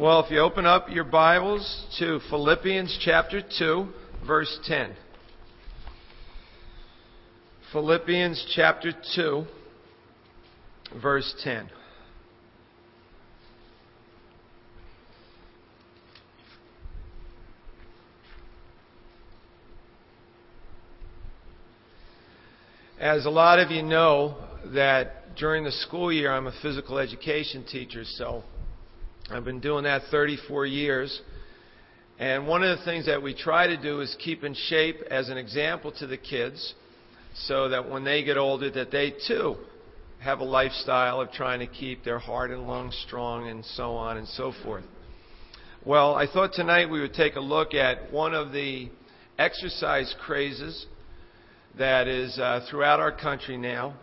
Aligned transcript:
Well, 0.00 0.24
if 0.24 0.30
you 0.30 0.38
open 0.38 0.64
up 0.64 0.88
your 0.88 1.04
Bibles 1.04 1.84
to 1.98 2.20
Philippians 2.30 2.98
chapter 3.04 3.42
2, 3.58 3.86
verse 4.26 4.58
10. 4.64 4.96
Philippians 7.70 8.46
chapter 8.56 8.92
2, 9.14 9.44
verse 11.02 11.34
10. 11.44 11.68
As 22.98 23.26
a 23.26 23.30
lot 23.30 23.58
of 23.58 23.70
you 23.70 23.82
know, 23.82 24.34
that 24.72 25.36
during 25.36 25.64
the 25.64 25.72
school 25.72 26.10
year 26.10 26.32
I'm 26.32 26.46
a 26.46 26.54
physical 26.62 26.98
education 26.98 27.66
teacher, 27.66 28.04
so 28.06 28.44
I've 29.32 29.44
been 29.44 29.60
doing 29.60 29.84
that 29.84 30.02
34 30.10 30.66
years. 30.66 31.20
And 32.18 32.48
one 32.48 32.64
of 32.64 32.76
the 32.76 32.84
things 32.84 33.06
that 33.06 33.22
we 33.22 33.32
try 33.32 33.68
to 33.68 33.76
do 33.76 34.00
is 34.00 34.16
keep 34.18 34.42
in 34.42 34.54
shape 34.54 35.00
as 35.08 35.28
an 35.28 35.38
example 35.38 35.92
to 36.00 36.08
the 36.08 36.16
kids 36.16 36.74
so 37.34 37.68
that 37.68 37.88
when 37.88 38.02
they 38.02 38.24
get 38.24 38.36
older 38.36 38.70
that 38.72 38.90
they 38.90 39.14
too 39.28 39.56
have 40.18 40.40
a 40.40 40.44
lifestyle 40.44 41.20
of 41.20 41.30
trying 41.30 41.60
to 41.60 41.68
keep 41.68 42.02
their 42.02 42.18
heart 42.18 42.50
and 42.50 42.66
lungs 42.66 43.00
strong 43.06 43.48
and 43.48 43.64
so 43.64 43.92
on 43.92 44.16
and 44.16 44.26
so 44.26 44.52
forth. 44.64 44.82
Well, 45.86 46.16
I 46.16 46.26
thought 46.26 46.52
tonight 46.52 46.90
we 46.90 47.00
would 47.00 47.14
take 47.14 47.36
a 47.36 47.40
look 47.40 47.72
at 47.72 48.12
one 48.12 48.34
of 48.34 48.50
the 48.50 48.90
exercise 49.38 50.12
crazes 50.20 50.86
that 51.78 52.08
is 52.08 52.36
uh, 52.36 52.66
throughout 52.68 52.98
our 52.98 53.12
country 53.12 53.56
now. 53.56 53.94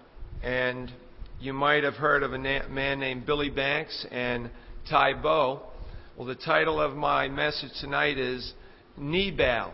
And 0.42 0.90
you 1.42 1.52
might 1.52 1.84
have 1.84 1.96
heard 1.96 2.24
of 2.24 2.32
a 2.32 2.38
na- 2.38 2.68
man 2.70 3.02
named 3.02 3.26
Billy 3.26 3.50
Blanks 3.50 4.06
and 4.10 4.50
Tae 4.90 5.14
Bo. 5.14 5.62
Well, 6.16 6.28
the 6.28 6.36
title 6.36 6.82
of 6.82 6.96
my 6.96 7.28
message 7.28 7.72
tonight 7.82 8.18
is 8.18 8.54
Knee 8.98 9.32
Bow. 9.32 9.74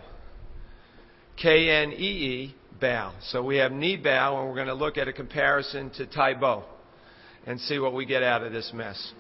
K 1.42 1.70
N 1.70 1.92
E 1.92 1.96
E 1.96 2.56
bow. 2.80 3.14
So 3.30 3.44
we 3.44 3.58
have 3.58 3.72
knee 3.72 3.98
bow, 3.98 4.40
and 4.40 4.50
we're 4.50 4.56
going 4.56 4.68
to 4.68 4.74
look 4.74 4.98
at 4.98 5.08
a 5.08 5.14
comparison 5.14 5.90
to 5.92 6.06
Tae 6.06 6.34
Bo 6.34 6.64
and 7.46 7.60
see 7.62 7.80
what 7.80 7.94
we 7.94 8.06
get 8.06 8.24
out 8.24 8.44
of 8.44 8.52
this 8.52 8.72
mess. 8.74 9.14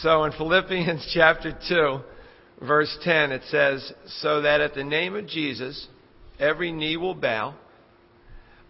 So 0.00 0.24
in 0.24 0.32
Philippians 0.32 1.10
chapter 1.14 1.56
2, 1.68 2.66
verse 2.66 2.96
10, 3.02 3.32
it 3.32 3.42
says, 3.50 3.92
So 4.20 4.42
that 4.42 4.60
at 4.60 4.74
the 4.74 4.84
name 4.84 5.14
of 5.14 5.26
Jesus, 5.26 5.88
every 6.38 6.72
knee 6.72 6.96
will 6.96 7.14
bow 7.14 7.54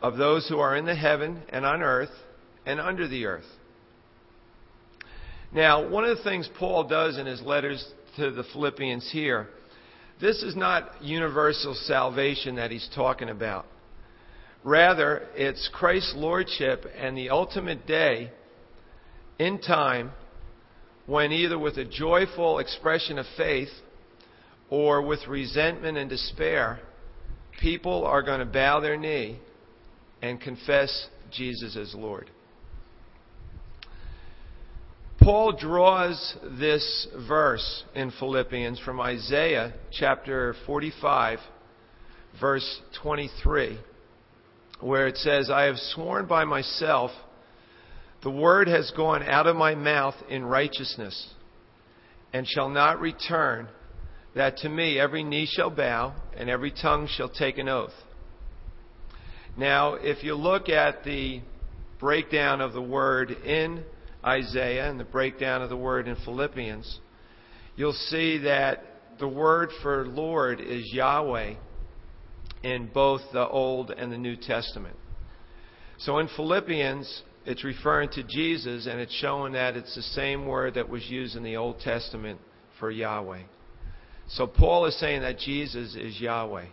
of 0.02 0.16
those 0.16 0.48
who 0.48 0.58
are 0.58 0.76
in 0.76 0.86
the 0.86 0.94
heaven 0.94 1.42
and 1.48 1.64
on 1.64 1.82
earth 1.82 2.10
and 2.66 2.80
under 2.80 3.08
the 3.08 3.26
earth 3.26 3.44
now, 5.55 5.88
one 5.88 6.05
of 6.05 6.16
the 6.16 6.24
things 6.24 6.48
Paul 6.58 6.88
does 6.88 7.16
in 7.16 7.27
his 7.27 7.41
letters 7.41 7.84
to 8.16 8.33
the 8.33 8.42
Philippians 8.52 9.08
here, 9.12 9.48
this 10.20 10.42
is 10.42 10.56
not 10.56 11.00
universal 11.00 11.74
salvation 11.74 12.56
that 12.56 12.72
he's 12.72 12.88
talking 12.94 13.28
about. 13.28 13.66
Rather, 14.64 15.28
it's 15.34 15.69
Christ's 15.72 16.14
lordship 16.16 16.84
and 16.97 17.16
the 17.16 17.30
ultimate 17.30 17.86
day 17.86 18.32
in 19.38 19.60
time 19.60 20.10
when 21.06 21.30
either 21.30 21.58
with 21.58 21.77
a 21.77 21.84
joyful 21.84 22.58
expression 22.58 23.19
of 23.19 23.27
faith 23.36 23.69
or 24.70 25.02
with 25.02 25.20
resentment 25.28 25.98
and 25.98 26.10
despair, 26.10 26.80
people 27.60 28.05
are 28.05 28.22
going 28.22 28.41
to 28.41 28.47
bow 28.47 28.80
their 28.80 28.97
knee 28.97 29.38
and 30.22 30.41
confess 30.41 31.08
Jesus 31.30 31.77
as 31.77 31.94
Lord. 31.94 32.31
Paul 35.24 35.52
draws 35.52 36.36
this 36.58 37.08
verse 37.26 37.84
in 37.94 38.12
Philippians 38.20 38.78
from 38.80 39.00
Isaiah 39.00 39.72
chapter 39.90 40.54
45, 40.66 41.38
verse 42.38 42.80
23, 43.00 43.80
where 44.80 45.06
it 45.06 45.16
says, 45.16 45.48
I 45.48 45.62
have 45.62 45.78
sworn 45.78 46.26
by 46.26 46.44
myself, 46.44 47.10
the 48.22 48.30
word 48.30 48.68
has 48.68 48.92
gone 48.94 49.22
out 49.22 49.46
of 49.46 49.56
my 49.56 49.74
mouth 49.74 50.14
in 50.28 50.44
righteousness, 50.44 51.30
and 52.34 52.46
shall 52.46 52.68
not 52.68 53.00
return, 53.00 53.68
that 54.34 54.58
to 54.58 54.68
me 54.68 55.00
every 55.00 55.24
knee 55.24 55.48
shall 55.50 55.70
bow, 55.70 56.12
and 56.36 56.50
every 56.50 56.70
tongue 56.70 57.08
shall 57.10 57.30
take 57.30 57.56
an 57.56 57.70
oath. 57.70 57.94
Now, 59.56 59.94
if 59.94 60.22
you 60.22 60.34
look 60.34 60.68
at 60.68 61.02
the 61.02 61.41
breakdown 61.98 62.60
of 62.60 62.74
the 62.74 62.82
word 62.82 63.30
in 63.30 63.84
Isaiah 64.24 64.88
and 64.88 64.98
the 64.98 65.04
breakdown 65.04 65.62
of 65.62 65.68
the 65.68 65.76
word 65.76 66.08
in 66.08 66.16
Philippians, 66.24 67.00
you'll 67.76 67.92
see 67.92 68.38
that 68.38 68.84
the 69.18 69.28
word 69.28 69.70
for 69.82 70.06
Lord 70.06 70.60
is 70.60 70.90
Yahweh 70.92 71.54
in 72.62 72.90
both 72.92 73.20
the 73.32 73.46
Old 73.46 73.90
and 73.90 74.10
the 74.10 74.18
New 74.18 74.36
Testament. 74.36 74.96
So 75.98 76.18
in 76.18 76.28
Philippians, 76.34 77.22
it's 77.44 77.62
referring 77.62 78.08
to 78.10 78.22
Jesus 78.22 78.86
and 78.86 78.98
it's 78.98 79.14
showing 79.14 79.52
that 79.52 79.76
it's 79.76 79.94
the 79.94 80.02
same 80.02 80.46
word 80.46 80.74
that 80.74 80.88
was 80.88 81.08
used 81.08 81.36
in 81.36 81.42
the 81.42 81.56
Old 81.56 81.80
Testament 81.80 82.41
for 82.80 82.91
Yahweh. 82.91 83.42
So 84.28 84.46
Paul 84.46 84.86
is 84.86 84.98
saying 84.98 85.20
that 85.20 85.38
Jesus 85.38 85.94
is 85.94 86.18
Yahweh. 86.20 86.66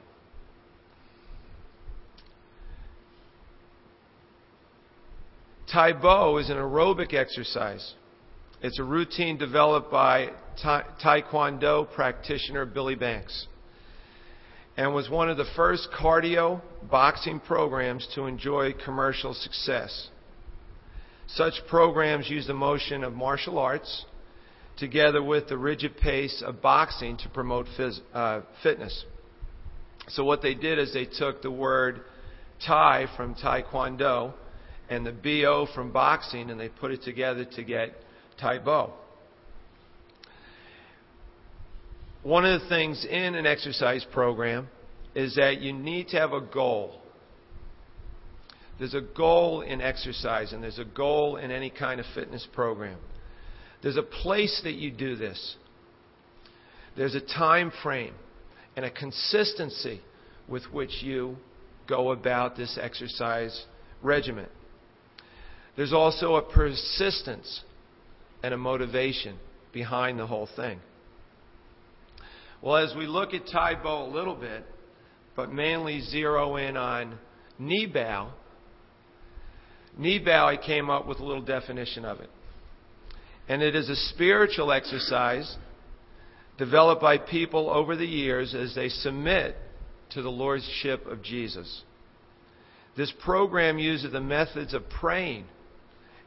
Tae 5.71 5.93
Bo 5.93 6.37
is 6.37 6.49
an 6.49 6.57
aerobic 6.57 7.13
exercise. 7.13 7.93
It's 8.61 8.77
a 8.77 8.83
routine 8.83 9.37
developed 9.37 9.89
by 9.89 10.31
Taekwondo 10.61 11.89
practitioner 11.93 12.65
Billy 12.65 12.95
Blanks 12.95 13.47
and 14.75 14.93
was 14.93 15.09
one 15.09 15.29
of 15.29 15.37
the 15.37 15.45
first 15.55 15.87
cardio 15.97 16.61
boxing 16.89 17.39
programs 17.39 18.05
to 18.15 18.25
enjoy 18.25 18.73
commercial 18.83 19.33
success. 19.33 20.09
Such 21.27 21.53
programs 21.69 22.29
use 22.29 22.47
the 22.47 22.53
motion 22.53 23.05
of 23.05 23.13
martial 23.13 23.57
arts 23.57 24.05
together 24.77 25.23
with 25.23 25.47
the 25.47 25.57
rigid 25.57 25.95
pace 25.95 26.43
of 26.45 26.61
boxing 26.61 27.15
to 27.17 27.29
promote 27.29 27.67
phys- 27.79 28.01
uh, 28.13 28.41
fitness. 28.61 29.05
So, 30.09 30.25
what 30.25 30.41
they 30.41 30.53
did 30.53 30.79
is 30.79 30.93
they 30.93 31.05
took 31.05 31.41
the 31.41 31.51
word 31.51 32.01
Tae 32.65 33.05
from 33.15 33.35
Taekwondo 33.35 34.33
and 34.91 35.05
the 35.05 35.11
BO 35.13 35.67
from 35.73 35.91
boxing, 35.93 36.49
and 36.49 36.59
they 36.59 36.67
put 36.67 36.91
it 36.91 37.01
together 37.01 37.45
to 37.45 37.63
get 37.63 37.91
Tae 38.37 38.59
Bo. 38.59 38.93
One 42.23 42.45
of 42.45 42.61
the 42.61 42.67
things 42.67 43.07
in 43.09 43.33
an 43.35 43.47
exercise 43.47 44.05
program 44.11 44.67
is 45.15 45.35
that 45.35 45.61
you 45.61 45.71
need 45.71 46.09
to 46.09 46.17
have 46.17 46.33
a 46.33 46.41
goal. 46.41 46.99
There's 48.79 48.93
a 48.93 49.01
goal 49.01 49.61
in 49.61 49.79
exercise, 49.79 50.51
and 50.51 50.61
there's 50.61 50.77
a 50.77 50.85
goal 50.85 51.37
in 51.37 51.51
any 51.51 51.69
kind 51.69 52.01
of 52.01 52.05
fitness 52.13 52.45
program. 52.53 52.97
There's 53.81 53.97
a 53.97 54.03
place 54.03 54.59
that 54.65 54.73
you 54.73 54.91
do 54.91 55.15
this. 55.15 55.55
There's 56.97 57.15
a 57.15 57.21
time 57.21 57.71
frame 57.81 58.13
and 58.75 58.83
a 58.83 58.91
consistency 58.91 60.01
with 60.49 60.63
which 60.73 61.01
you 61.01 61.37
go 61.87 62.11
about 62.11 62.57
this 62.57 62.77
exercise 62.79 63.65
regimen. 64.03 64.47
There's 65.75 65.93
also 65.93 66.35
a 66.35 66.41
persistence 66.41 67.61
and 68.43 68.53
a 68.53 68.57
motivation 68.57 69.37
behind 69.71 70.19
the 70.19 70.27
whole 70.27 70.49
thing. 70.55 70.79
Well, 72.61 72.77
as 72.77 72.93
we 72.95 73.07
look 73.07 73.33
at 73.33 73.47
Tae 73.47 73.75
Bo 73.81 74.05
a 74.05 74.11
little 74.11 74.35
bit, 74.35 74.65
but 75.35 75.51
mainly 75.51 76.01
zero 76.01 76.57
in 76.57 76.77
on 76.77 77.17
knee 77.57 77.87
bow, 77.87 78.33
knee 79.97 80.19
bow, 80.19 80.47
I 80.47 80.57
came 80.57 80.89
up 80.89 81.07
with 81.07 81.19
a 81.19 81.25
little 81.25 81.41
definition 81.41 82.05
of 82.05 82.19
it. 82.19 82.29
And 83.47 83.61
it 83.61 83.75
is 83.75 83.89
a 83.89 83.95
spiritual 83.95 84.71
exercise 84.71 85.57
developed 86.57 87.01
by 87.01 87.17
people 87.17 87.69
over 87.69 87.95
the 87.95 88.05
years 88.05 88.53
as 88.53 88.75
they 88.75 88.89
submit 88.89 89.55
to 90.11 90.21
the 90.21 90.29
Lordship 90.29 91.07
of 91.07 91.23
Jesus. 91.23 91.83
This 92.95 93.11
program 93.23 93.79
uses 93.79 94.11
the 94.11 94.21
methods 94.21 94.73
of 94.73 94.87
praying 94.89 95.45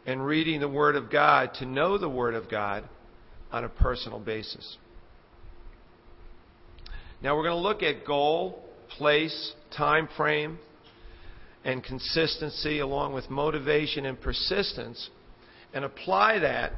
and 0.06 0.24
reading 0.24 0.60
the 0.60 0.68
Word 0.68 0.96
of 0.96 1.10
God 1.10 1.54
to 1.54 1.66
know 1.66 1.98
the 1.98 2.08
Word 2.08 2.34
of 2.34 2.50
God 2.50 2.84
on 3.50 3.64
a 3.64 3.68
personal 3.68 4.18
basis. 4.18 4.76
Now 7.22 7.36
we're 7.36 7.44
going 7.44 7.56
to 7.56 7.62
look 7.62 7.82
at 7.82 8.04
goal, 8.04 8.62
place, 8.98 9.52
time 9.76 10.08
frame, 10.16 10.58
and 11.64 11.82
consistency 11.82 12.80
along 12.80 13.14
with 13.14 13.30
motivation 13.30 14.04
and 14.04 14.20
persistence 14.20 15.08
and 15.72 15.84
apply 15.84 16.40
that 16.40 16.72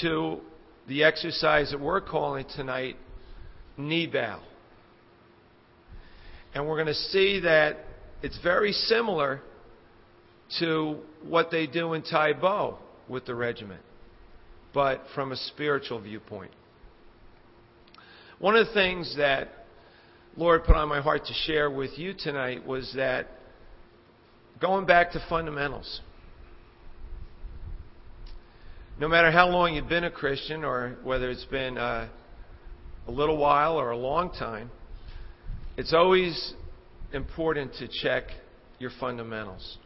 to 0.00 0.40
the 0.86 1.02
exercise 1.04 1.70
that 1.72 1.80
we're 1.80 2.00
calling 2.00 2.46
tonight 2.56 2.96
knee 3.76 4.06
bow. 4.06 4.40
And 6.54 6.66
we're 6.66 6.76
going 6.76 6.86
to 6.86 6.94
see 6.94 7.40
that 7.40 7.78
it's 8.22 8.38
very 8.42 8.72
similar 8.72 9.40
to 10.60 10.98
what 11.22 11.50
they 11.50 11.66
do 11.66 11.94
in 11.94 12.02
Tae 12.02 12.32
Bo 12.32 12.78
with 13.08 13.26
the 13.26 13.34
regiment. 13.34 13.82
but 14.74 15.02
from 15.14 15.32
a 15.32 15.36
spiritual 15.36 16.00
viewpoint. 16.00 16.52
One 18.38 18.54
of 18.54 18.66
the 18.66 18.72
things 18.72 19.16
that 19.16 19.48
Lord 20.36 20.64
put 20.64 20.76
on 20.76 20.88
my 20.88 21.00
heart 21.00 21.24
to 21.26 21.32
share 21.46 21.70
with 21.70 21.98
you 21.98 22.14
tonight 22.16 22.64
was 22.66 22.92
that 22.94 23.26
going 24.60 24.86
back 24.86 25.12
to 25.12 25.24
fundamentals. 25.28 26.00
No 29.00 29.08
matter 29.08 29.30
how 29.30 29.48
long 29.48 29.74
you've 29.74 29.88
been 29.88 30.04
a 30.04 30.10
Christian, 30.10 30.64
or 30.64 30.96
whether 31.02 31.30
it's 31.30 31.44
been 31.46 31.78
uh, 31.78 32.08
a 33.06 33.10
little 33.10 33.36
while 33.36 33.76
or 33.76 33.90
a 33.90 33.96
long 33.96 34.30
time, 34.30 34.70
it's 35.76 35.92
always 35.92 36.54
important 37.12 37.72
to 37.80 37.88
check 38.02 38.24
your 38.78 38.90
fundamentals. 39.00 39.78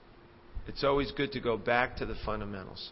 It's 0.66 0.84
always 0.84 1.10
good 1.12 1.32
to 1.32 1.40
go 1.40 1.56
back 1.56 1.96
to 1.96 2.06
the 2.06 2.14
fundamentals 2.24 2.90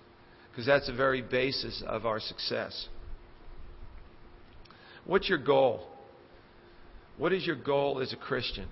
because 0.51 0.67
that's 0.67 0.87
the 0.87 0.93
very 0.93 1.23
basis 1.23 1.83
of 1.87 2.05
our 2.05 2.21
success. 2.21 2.89
What's 5.05 5.29
your 5.29 5.39
goal? 5.39 5.87
What 7.17 7.33
is 7.33 7.47
your 7.47 7.57
goal 7.57 8.01
as 8.01 8.13
a 8.13 8.17
Christian? 8.17 8.67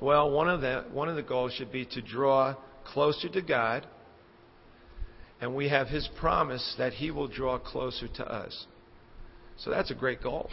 Well, 0.00 0.30
one 0.30 0.48
of 0.48 0.60
the, 0.60 0.84
one 0.92 1.08
of 1.08 1.16
the 1.16 1.22
goals 1.22 1.52
should 1.52 1.72
be 1.72 1.86
to 1.86 2.02
draw 2.02 2.54
closer 2.84 3.28
to 3.30 3.40
God, 3.40 3.86
and 5.40 5.54
we 5.54 5.68
have 5.68 5.88
His 5.88 6.08
promise 6.18 6.74
that 6.78 6.92
He 6.94 7.10
will 7.10 7.28
draw 7.28 7.58
closer 7.58 8.08
to 8.08 8.24
us. 8.26 8.66
So 9.58 9.70
that's 9.70 9.90
a 9.90 9.94
great 9.94 10.22
goal. 10.22 10.50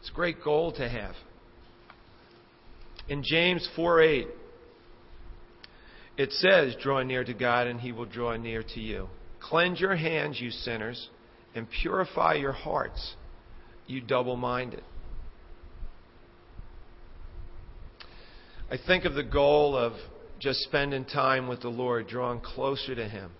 It's 0.00 0.10
a 0.10 0.14
great 0.14 0.42
goal 0.44 0.72
to 0.72 0.88
have. 0.88 1.14
In 3.08 3.22
James 3.22 3.66
4 3.76 4.02
8, 4.02 4.26
it 6.16 6.32
says, 6.32 6.76
Draw 6.82 7.02
near 7.02 7.24
to 7.24 7.34
God, 7.34 7.66
and 7.66 7.80
He 7.80 7.92
will 7.92 8.06
draw 8.06 8.36
near 8.36 8.62
to 8.62 8.80
you. 8.80 9.08
Cleanse 9.40 9.80
your 9.80 9.96
hands, 9.96 10.40
you 10.40 10.50
sinners, 10.50 11.08
and 11.54 11.66
purify 11.82 12.34
your 12.34 12.52
hearts, 12.52 13.14
you 13.86 14.00
double 14.00 14.36
minded. 14.36 14.82
I 18.70 18.76
think 18.84 19.04
of 19.04 19.14
the 19.14 19.22
goal 19.22 19.76
of 19.76 19.92
just 20.40 20.60
spending 20.60 21.04
time 21.04 21.46
with 21.46 21.60
the 21.60 21.68
Lord, 21.68 22.08
drawing 22.08 22.40
closer 22.40 22.94
to 22.94 23.08
Him. 23.08 23.30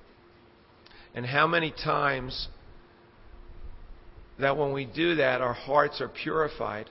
And 1.15 1.27
how 1.27 1.47
many 1.47 1.73
times 1.73 2.49
that 4.39 4.57
when 4.57 4.73
we 4.73 4.85
do 4.85 5.17
that, 5.17 5.41
our 5.41 5.55
hearts 5.55 6.01
are 6.01 6.09
purified 6.09 6.91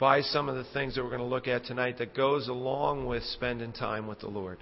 by 0.00 0.22
some 0.22 0.48
of 0.48 0.56
the 0.56 0.64
things 0.72 0.94
that 0.94 1.04
we're 1.04 1.10
going 1.10 1.20
to 1.20 1.26
look 1.26 1.46
at 1.46 1.64
tonight 1.66 1.98
that 1.98 2.16
goes 2.16 2.48
along 2.48 3.04
with 3.04 3.22
spending 3.22 3.70
time 3.70 4.06
with 4.06 4.18
the 4.20 4.28
Lord. 4.28 4.56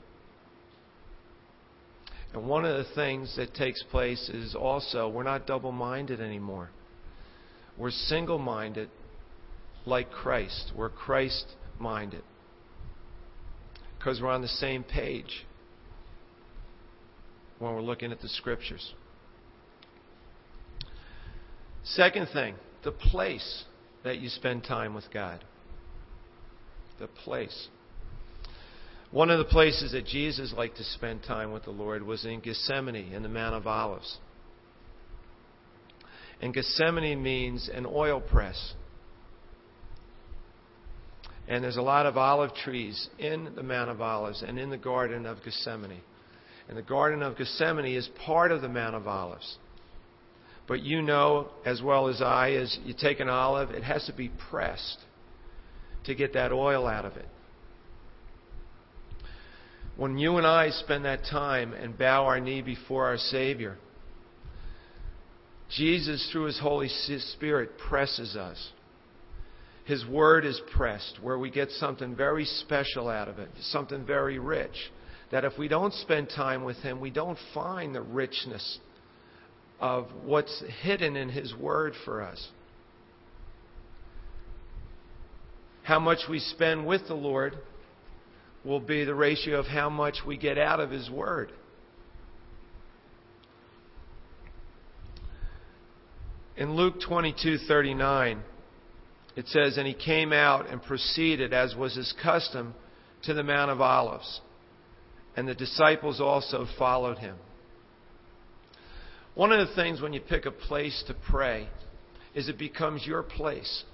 And 2.34 2.46
one 2.46 2.64
of 2.64 2.76
the 2.76 2.92
things 2.94 3.36
that 3.36 3.54
takes 3.54 3.82
place 3.84 4.28
is 4.28 4.56
also 4.56 5.08
we're 5.08 5.22
not 5.22 5.46
double 5.46 5.70
minded 5.70 6.20
anymore. 6.20 6.70
We're 7.78 7.92
single 7.92 8.38
minded 8.38 8.90
like 9.86 10.10
Christ. 10.10 10.72
We're 10.76 10.90
Christ 10.90 11.46
minded. 11.78 12.22
Because 13.96 14.20
we're 14.20 14.30
on 14.30 14.42
the 14.42 14.48
same 14.48 14.82
page 14.82 15.46
when 17.60 17.72
we're 17.72 17.80
looking 17.80 18.10
at 18.10 18.20
the 18.20 18.28
scriptures. 18.28 18.92
Second 21.84 22.28
thing, 22.32 22.56
the 22.84 22.92
place 22.92 23.64
that 24.04 24.18
you 24.18 24.28
spend 24.28 24.64
time 24.64 24.94
with 24.94 25.04
God. 25.12 25.44
The 26.98 27.06
place. 27.08 27.68
One 29.10 29.30
of 29.30 29.38
the 29.38 29.44
places 29.44 29.92
that 29.92 30.04
Jesus 30.04 30.52
liked 30.56 30.76
to 30.76 30.84
spend 30.84 31.22
time 31.22 31.52
with 31.52 31.64
the 31.64 31.70
Lord 31.70 32.02
was 32.02 32.24
in 32.24 32.40
Gethsemane, 32.40 33.12
in 33.12 33.22
the 33.22 33.28
Mount 33.28 33.54
of 33.54 33.66
Olives. 33.66 34.18
And 36.40 36.52
Gethsemane 36.52 37.22
means 37.22 37.70
an 37.72 37.86
oil 37.86 38.20
press. 38.20 38.74
And 41.48 41.64
there's 41.64 41.78
a 41.78 41.82
lot 41.82 42.04
of 42.04 42.18
olive 42.18 42.54
trees 42.54 43.08
in 43.18 43.54
the 43.56 43.62
Mount 43.62 43.90
of 43.90 44.02
Olives 44.02 44.42
and 44.46 44.58
in 44.58 44.68
the 44.68 44.76
Garden 44.76 45.24
of 45.24 45.38
Gethsemane. 45.42 46.02
And 46.68 46.76
the 46.76 46.82
Garden 46.82 47.22
of 47.22 47.38
Gethsemane 47.38 47.86
is 47.96 48.08
part 48.26 48.52
of 48.52 48.60
the 48.60 48.68
Mount 48.68 48.94
of 48.94 49.08
Olives. 49.08 49.56
But 50.68 50.82
you 50.82 51.00
know 51.00 51.48
as 51.64 51.80
well 51.82 52.08
as 52.08 52.20
I, 52.20 52.50
as 52.50 52.78
you 52.84 52.94
take 52.96 53.20
an 53.20 53.28
olive, 53.30 53.70
it 53.70 53.82
has 53.82 54.04
to 54.04 54.12
be 54.12 54.30
pressed 54.50 54.98
to 56.04 56.14
get 56.14 56.34
that 56.34 56.52
oil 56.52 56.86
out 56.86 57.06
of 57.06 57.16
it. 57.16 57.26
When 59.96 60.18
you 60.18 60.36
and 60.36 60.46
I 60.46 60.70
spend 60.70 61.06
that 61.06 61.24
time 61.28 61.72
and 61.72 61.98
bow 61.98 62.26
our 62.26 62.38
knee 62.38 62.62
before 62.62 63.06
our 63.06 63.16
Savior, 63.16 63.78
Jesus, 65.70 66.28
through 66.30 66.44
His 66.44 66.60
Holy 66.60 66.88
Spirit, 66.88 67.70
presses 67.88 68.36
us. 68.36 68.70
His 69.86 70.06
Word 70.06 70.44
is 70.44 70.60
pressed, 70.76 71.18
where 71.22 71.38
we 71.38 71.50
get 71.50 71.70
something 71.72 72.14
very 72.14 72.44
special 72.44 73.08
out 73.08 73.28
of 73.28 73.38
it, 73.38 73.48
something 73.60 74.04
very 74.04 74.38
rich. 74.38 74.76
That 75.32 75.44
if 75.44 75.58
we 75.58 75.66
don't 75.66 75.94
spend 75.94 76.28
time 76.28 76.62
with 76.62 76.76
Him, 76.76 77.00
we 77.00 77.10
don't 77.10 77.38
find 77.52 77.94
the 77.94 78.02
richness 78.02 78.78
of 79.80 80.06
what's 80.24 80.62
hidden 80.82 81.16
in 81.16 81.28
His 81.28 81.54
Word 81.54 81.94
for 82.04 82.22
us. 82.22 82.48
How 85.82 85.98
much 85.98 86.28
we 86.28 86.38
spend 86.38 86.86
with 86.86 87.06
the 87.08 87.14
Lord 87.14 87.56
will 88.64 88.80
be 88.80 89.04
the 89.04 89.14
ratio 89.14 89.58
of 89.58 89.66
how 89.66 89.88
much 89.88 90.18
we 90.26 90.36
get 90.36 90.58
out 90.58 90.80
of 90.80 90.90
His 90.90 91.08
Word. 91.08 91.52
In 96.58 96.74
Luke 96.74 97.00
22:39, 97.00 98.42
it 99.36 99.46
says, 99.46 99.78
"And 99.78 99.86
he 99.86 99.94
came 99.94 100.32
out 100.32 100.68
and 100.68 100.82
proceeded, 100.82 101.52
as 101.52 101.76
was 101.76 101.94
his 101.94 102.12
custom, 102.20 102.74
to 103.22 103.32
the 103.32 103.44
Mount 103.44 103.70
of 103.70 103.80
Olives, 103.80 104.40
and 105.36 105.46
the 105.46 105.54
disciples 105.54 106.20
also 106.20 106.66
followed 106.76 107.18
him." 107.18 107.36
One 109.38 109.52
of 109.52 109.68
the 109.68 109.74
things 109.76 110.00
when 110.00 110.12
you 110.12 110.20
pick 110.20 110.46
a 110.46 110.50
place 110.50 111.04
to 111.06 111.14
pray 111.14 111.68
is 112.34 112.48
it 112.48 112.58
becomes 112.58 113.06
your 113.06 113.22
place. 113.22 113.84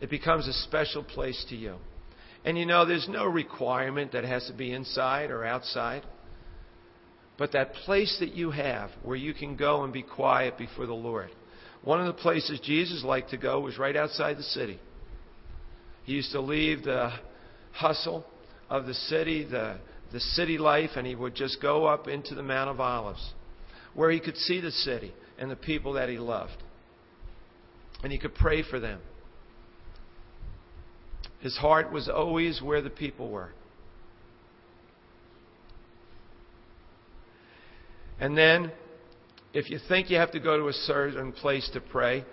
It 0.00 0.08
becomes 0.08 0.48
a 0.48 0.52
special 0.54 1.04
place 1.04 1.44
to 1.50 1.54
you. 1.54 1.74
And 2.42 2.56
you 2.56 2.64
know, 2.64 2.86
there's 2.86 3.06
no 3.06 3.26
requirement 3.26 4.12
that 4.12 4.24
it 4.24 4.28
has 4.28 4.46
to 4.46 4.54
be 4.54 4.72
inside 4.72 5.30
or 5.30 5.44
outside. 5.44 6.06
But 7.36 7.52
that 7.52 7.74
place 7.74 8.16
that 8.20 8.32
you 8.32 8.50
have 8.50 8.88
where 9.02 9.14
you 9.14 9.34
can 9.34 9.56
go 9.56 9.84
and 9.84 9.92
be 9.92 10.04
quiet 10.04 10.56
before 10.56 10.86
the 10.86 10.94
Lord. 10.94 11.28
One 11.84 12.00
of 12.00 12.06
the 12.06 12.22
places 12.22 12.60
Jesus 12.60 13.04
liked 13.04 13.28
to 13.32 13.36
go 13.36 13.60
was 13.60 13.76
right 13.76 13.94
outside 13.94 14.38
the 14.38 14.42
city. 14.42 14.80
He 16.04 16.14
used 16.14 16.32
to 16.32 16.40
leave 16.40 16.82
the 16.82 17.12
hustle 17.72 18.24
of 18.70 18.86
the 18.86 18.94
city, 18.94 19.44
the, 19.44 19.76
the 20.14 20.20
city 20.20 20.56
life, 20.56 20.92
and 20.96 21.06
he 21.06 21.14
would 21.14 21.34
just 21.34 21.60
go 21.60 21.84
up 21.84 22.08
into 22.08 22.34
the 22.34 22.42
Mount 22.42 22.70
of 22.70 22.80
Olives 22.80 23.34
where 23.98 24.12
he 24.12 24.20
could 24.20 24.36
see 24.36 24.60
the 24.60 24.70
city 24.70 25.12
and 25.40 25.50
the 25.50 25.56
people 25.56 25.94
that 25.94 26.08
he 26.08 26.18
loved. 26.18 26.56
And 28.04 28.12
he 28.12 28.18
could 28.18 28.32
pray 28.32 28.62
for 28.62 28.78
them. 28.78 29.00
His 31.40 31.56
heart 31.56 31.90
was 31.90 32.08
always 32.08 32.62
where 32.62 32.80
the 32.80 32.90
people 32.90 33.28
were. 33.28 33.50
And 38.20 38.38
then, 38.38 38.70
if 39.52 39.68
you 39.68 39.80
think 39.88 40.10
you 40.10 40.18
have 40.18 40.30
to 40.30 40.38
go 40.38 40.56
to 40.56 40.68
a 40.68 40.72
certain 40.72 41.32
place 41.32 41.68
to 41.72 41.80
pray, 41.80 42.24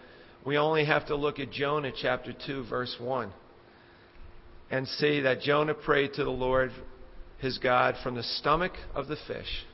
we 0.46 0.60
only 0.60 0.86
have 0.86 1.08
to 1.08 1.16
look 1.16 1.40
at 1.40 1.50
Jonah 1.50 1.92
chapter 2.00 2.32
2, 2.46 2.66
verse 2.70 2.96
1, 3.00 3.34
and 4.70 4.88
see 4.88 5.22
that 5.22 5.42
Jonah 5.42 5.74
prayed 5.74 6.14
to 6.14 6.24
the 6.24 6.30
Lord, 6.30 6.70
his 7.40 7.58
God, 7.58 7.96
from 8.04 8.14
the 8.14 8.22
stomach 8.22 8.74
of 8.94 9.08
the 9.08 9.18
fish. 9.28 9.66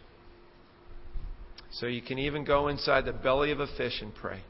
So 1.73 1.87
you 1.87 2.01
can 2.01 2.19
even 2.19 2.43
go 2.43 2.67
inside 2.67 3.05
the 3.05 3.13
belly 3.13 3.51
of 3.51 3.59
a 3.59 3.67
fish 3.77 4.01
and 4.01 4.13
pray. 4.13 4.41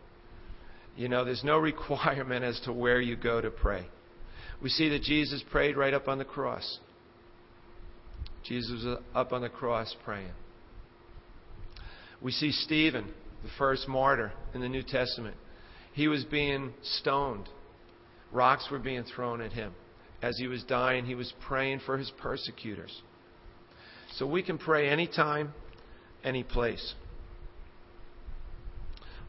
You 0.96 1.08
know, 1.08 1.24
there's 1.24 1.44
no 1.44 1.58
requirement 1.60 2.44
as 2.44 2.60
to 2.62 2.74
where 2.74 3.00
you 3.00 3.16
go 3.16 3.42
to 3.42 3.50
pray. 3.50 3.88
We 4.62 4.70
see 4.70 4.90
that 4.90 5.02
Jesus 5.02 5.44
prayed 5.52 5.76
right 5.76 5.94
up 5.94 6.08
on 6.08 6.18
the 6.18 6.26
cross. 6.26 6.80
Jesus 8.44 8.84
was 8.84 9.00
up 9.14 9.34
on 9.34 9.42
the 9.42 9.50
cross 9.50 9.96
praying. 10.04 10.32
We 12.22 12.32
see 12.32 12.52
Stephen, 12.52 13.06
the 13.44 13.50
first 13.58 13.88
martyr 13.88 14.32
in 14.54 14.62
the 14.62 14.70
New 14.70 14.84
Testament. 14.84 15.36
He 15.94 16.08
was 16.08 16.24
being 16.26 16.74
stoned. 16.84 17.50
Rocks 18.32 18.68
were 18.72 18.80
being 18.80 19.04
thrown 19.04 19.42
at 19.42 19.52
him. 19.52 19.74
As 20.22 20.38
he 20.38 20.48
was 20.48 20.64
dying, 20.64 21.06
he 21.06 21.16
was 21.16 21.34
praying 21.48 21.82
for 21.86 21.98
his 21.98 22.12
persecutors. 22.22 22.96
So 24.14 24.28
we 24.28 24.44
can 24.44 24.58
pray 24.58 24.90
anytime, 24.90 25.54
any 26.24 26.44
place. 26.44 26.94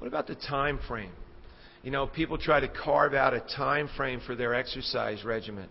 What 0.03 0.09
about 0.09 0.27
the 0.27 0.35
time 0.35 0.81
frame? 0.89 1.13
You 1.85 1.93
know, 1.93 2.09
people 2.09 2.37
try 2.37 2.59
to 2.59 2.67
carve 2.67 3.15
out 3.15 3.35
a 3.35 3.41
time 3.55 3.89
frame 3.97 4.21
for 4.27 4.35
their 4.35 4.53
exercise 4.53 5.23
regimen. 5.25 5.69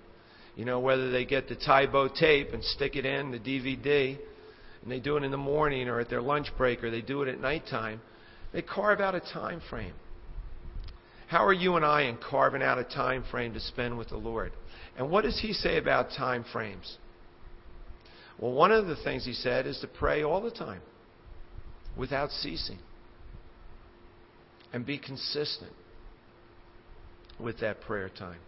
You 0.56 0.64
know, 0.64 0.80
whether 0.80 1.12
they 1.12 1.26
get 1.26 1.50
the 1.50 1.56
Tae 1.56 1.86
Bo 1.86 2.08
tape 2.08 2.54
and 2.54 2.64
stick 2.64 2.96
it 2.96 3.06
in 3.06 3.32
the 3.32 3.40
DVD 3.40 4.18
and 4.84 4.90
they 4.90 5.02
do 5.02 5.18
it 5.18 5.24
in 5.24 5.32
the 5.32 5.38
morning 5.38 5.90
or 5.90 6.00
at 6.00 6.10
their 6.10 6.22
lunch 6.22 6.48
break 6.58 6.82
or 6.82 6.90
they 6.90 7.02
do 7.02 7.24
it 7.24 7.28
at 7.28 7.42
nighttime, 7.42 8.00
they 8.54 8.62
carve 8.62 9.02
out 9.02 9.16
a 9.16 9.20
time 9.20 9.62
frame. 9.70 9.96
How 11.28 11.46
are 11.46 11.52
you 11.52 11.76
and 11.76 11.84
I 11.84 12.04
in 12.04 12.18
carving 12.18 12.64
out 12.64 12.80
a 12.80 12.86
time 12.86 13.26
frame 13.30 13.54
to 13.56 13.60
spend 13.60 13.98
with 13.98 14.08
the 14.08 14.18
Lord? 14.18 14.54
And 14.98 15.12
what 15.12 15.26
does 15.26 15.42
he 15.42 15.52
say 15.52 15.78
about 15.78 16.12
time 16.12 16.46
frames? 16.54 16.98
Well, 18.40 18.54
one 18.54 18.72
of 18.72 18.88
the 18.88 18.96
things 18.96 19.26
he 19.26 19.34
said 19.34 19.68
is 19.68 19.80
to 19.80 19.88
pray 19.88 20.24
all 20.24 20.40
the 20.40 20.52
time 20.52 20.84
without 21.98 22.32
ceasing 22.32 22.80
and 24.74 24.86
be 24.86 24.98
consistent 24.98 25.72
with 27.40 27.60
that 27.60 27.82
prayer 27.82 28.10
time. 28.10 28.40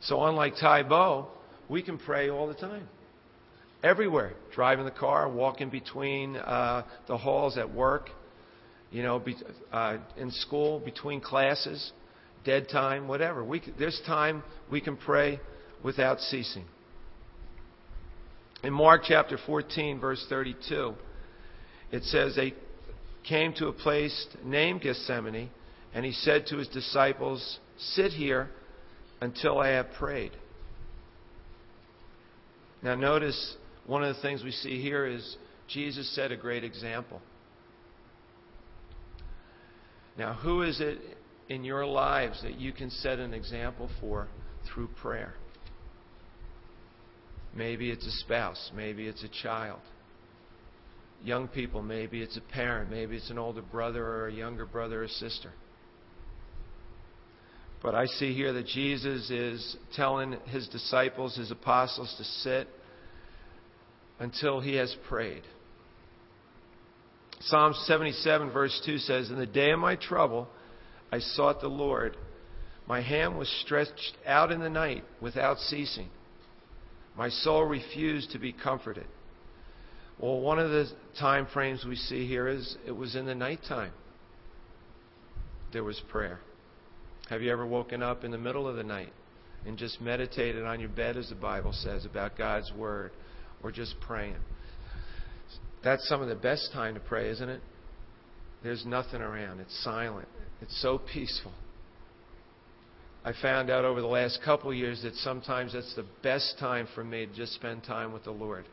So, 0.00 0.22
unlike 0.24 0.54
Tae 0.56 0.82
Bo, 0.82 1.28
we 1.68 1.82
can 1.82 1.98
pray 1.98 2.30
all 2.30 2.46
the 2.46 2.54
time. 2.54 2.88
Everywhere. 3.82 4.32
Driving 4.54 4.84
the 4.84 4.90
car, 4.90 5.28
walking 5.28 5.70
between 5.70 6.36
uh, 6.36 6.84
the 7.06 7.16
halls 7.16 7.58
at 7.58 7.72
work, 7.72 8.10
you 8.90 9.02
know, 9.02 9.18
be, 9.18 9.36
uh, 9.72 9.98
in 10.16 10.30
school, 10.30 10.80
between 10.80 11.20
classes, 11.20 11.92
dead 12.44 12.68
time, 12.70 13.08
whatever. 13.08 13.44
We, 13.44 13.62
there's 13.78 14.00
time 14.06 14.42
we 14.70 14.80
can 14.80 14.96
pray 14.96 15.40
without 15.84 16.20
ceasing. 16.20 16.64
In 18.62 18.72
Mark 18.72 19.02
chapter 19.04 19.38
14, 19.46 20.00
verse 20.00 20.24
32, 20.28 20.94
it 21.92 22.02
says, 22.04 22.34
They 22.34 22.54
came 23.28 23.52
to 23.54 23.68
a 23.68 23.72
place 23.72 24.26
named 24.44 24.80
Gethsemane, 24.80 25.50
and 25.94 26.04
he 26.04 26.12
said 26.12 26.46
to 26.46 26.56
his 26.56 26.68
disciples, 26.68 27.58
Sit 27.76 28.12
here 28.12 28.48
until 29.20 29.58
I 29.58 29.68
have 29.68 29.92
prayed. 29.98 30.32
Now, 32.82 32.94
notice 32.94 33.56
one 33.86 34.04
of 34.04 34.14
the 34.14 34.22
things 34.22 34.42
we 34.42 34.52
see 34.52 34.80
here 34.80 35.06
is 35.06 35.36
Jesus 35.68 36.14
set 36.14 36.32
a 36.32 36.36
great 36.36 36.64
example. 36.64 37.20
Now, 40.16 40.34
who 40.34 40.62
is 40.62 40.80
it 40.80 40.98
in 41.48 41.64
your 41.64 41.86
lives 41.86 42.42
that 42.42 42.58
you 42.58 42.72
can 42.72 42.90
set 42.90 43.18
an 43.18 43.34
example 43.34 43.88
for 44.00 44.28
through 44.66 44.88
prayer? 45.00 45.34
Maybe 47.54 47.90
it's 47.90 48.06
a 48.06 48.10
spouse, 48.10 48.70
maybe 48.74 49.06
it's 49.06 49.24
a 49.24 49.42
child. 49.42 49.80
Young 51.22 51.48
people, 51.48 51.82
maybe 51.82 52.22
it's 52.22 52.36
a 52.36 52.40
parent, 52.40 52.90
maybe 52.90 53.16
it's 53.16 53.30
an 53.30 53.38
older 53.38 53.62
brother 53.62 54.04
or 54.04 54.28
a 54.28 54.32
younger 54.32 54.66
brother 54.66 55.02
or 55.02 55.08
sister. 55.08 55.50
But 57.82 57.94
I 57.94 58.06
see 58.06 58.34
here 58.34 58.52
that 58.52 58.66
Jesus 58.66 59.30
is 59.30 59.76
telling 59.94 60.36
his 60.46 60.68
disciples, 60.68 61.36
his 61.36 61.50
apostles, 61.50 62.12
to 62.18 62.24
sit 62.24 62.68
until 64.18 64.60
he 64.60 64.74
has 64.74 64.94
prayed. 65.08 65.42
Psalm 67.40 67.72
77, 67.84 68.50
verse 68.50 68.80
2 68.84 68.98
says, 68.98 69.30
In 69.30 69.38
the 69.38 69.46
day 69.46 69.70
of 69.70 69.78
my 69.78 69.94
trouble, 69.94 70.48
I 71.12 71.20
sought 71.20 71.60
the 71.60 71.68
Lord. 71.68 72.16
My 72.88 73.00
hand 73.00 73.38
was 73.38 73.48
stretched 73.64 74.16
out 74.26 74.50
in 74.50 74.60
the 74.60 74.70
night 74.70 75.04
without 75.20 75.58
ceasing. 75.58 76.08
My 77.16 77.28
soul 77.28 77.64
refused 77.64 78.32
to 78.32 78.38
be 78.38 78.52
comforted. 78.52 79.06
Well, 80.18 80.40
one 80.40 80.58
of 80.58 80.70
the 80.70 80.88
time 81.18 81.46
frames 81.52 81.84
we 81.88 81.94
see 81.94 82.26
here 82.26 82.48
is 82.48 82.76
it 82.86 82.92
was 82.92 83.14
in 83.14 83.24
the 83.24 83.34
nighttime. 83.34 83.92
There 85.72 85.84
was 85.84 86.00
prayer. 86.08 86.40
Have 87.30 87.42
you 87.42 87.52
ever 87.52 87.66
woken 87.66 88.02
up 88.02 88.24
in 88.24 88.30
the 88.30 88.38
middle 88.38 88.66
of 88.66 88.76
the 88.76 88.82
night 88.82 89.12
and 89.66 89.78
just 89.78 90.00
meditated 90.00 90.64
on 90.64 90.80
your 90.80 90.88
bed, 90.88 91.16
as 91.16 91.28
the 91.28 91.34
Bible 91.34 91.72
says, 91.72 92.04
about 92.04 92.36
God's 92.36 92.72
Word, 92.72 93.12
or 93.62 93.70
just 93.70 93.94
praying? 94.00 94.36
That's 95.84 96.08
some 96.08 96.20
of 96.20 96.28
the 96.28 96.34
best 96.34 96.70
time 96.72 96.94
to 96.94 97.00
pray, 97.00 97.28
isn't 97.30 97.48
it? 97.48 97.60
There's 98.64 98.84
nothing 98.84 99.20
around. 99.20 99.60
It's 99.60 99.84
silent. 99.84 100.26
It's 100.60 100.80
so 100.82 100.98
peaceful. 101.12 101.52
I 103.24 103.32
found 103.40 103.70
out 103.70 103.84
over 103.84 104.00
the 104.00 104.06
last 104.06 104.40
couple 104.44 104.72
years 104.74 105.02
that 105.02 105.14
sometimes 105.16 105.74
that's 105.74 105.94
the 105.94 106.06
best 106.22 106.56
time 106.58 106.88
for 106.94 107.04
me 107.04 107.26
to 107.26 107.34
just 107.34 107.54
spend 107.54 107.84
time 107.84 108.12
with 108.12 108.24
the 108.24 108.32
Lord 108.32 108.64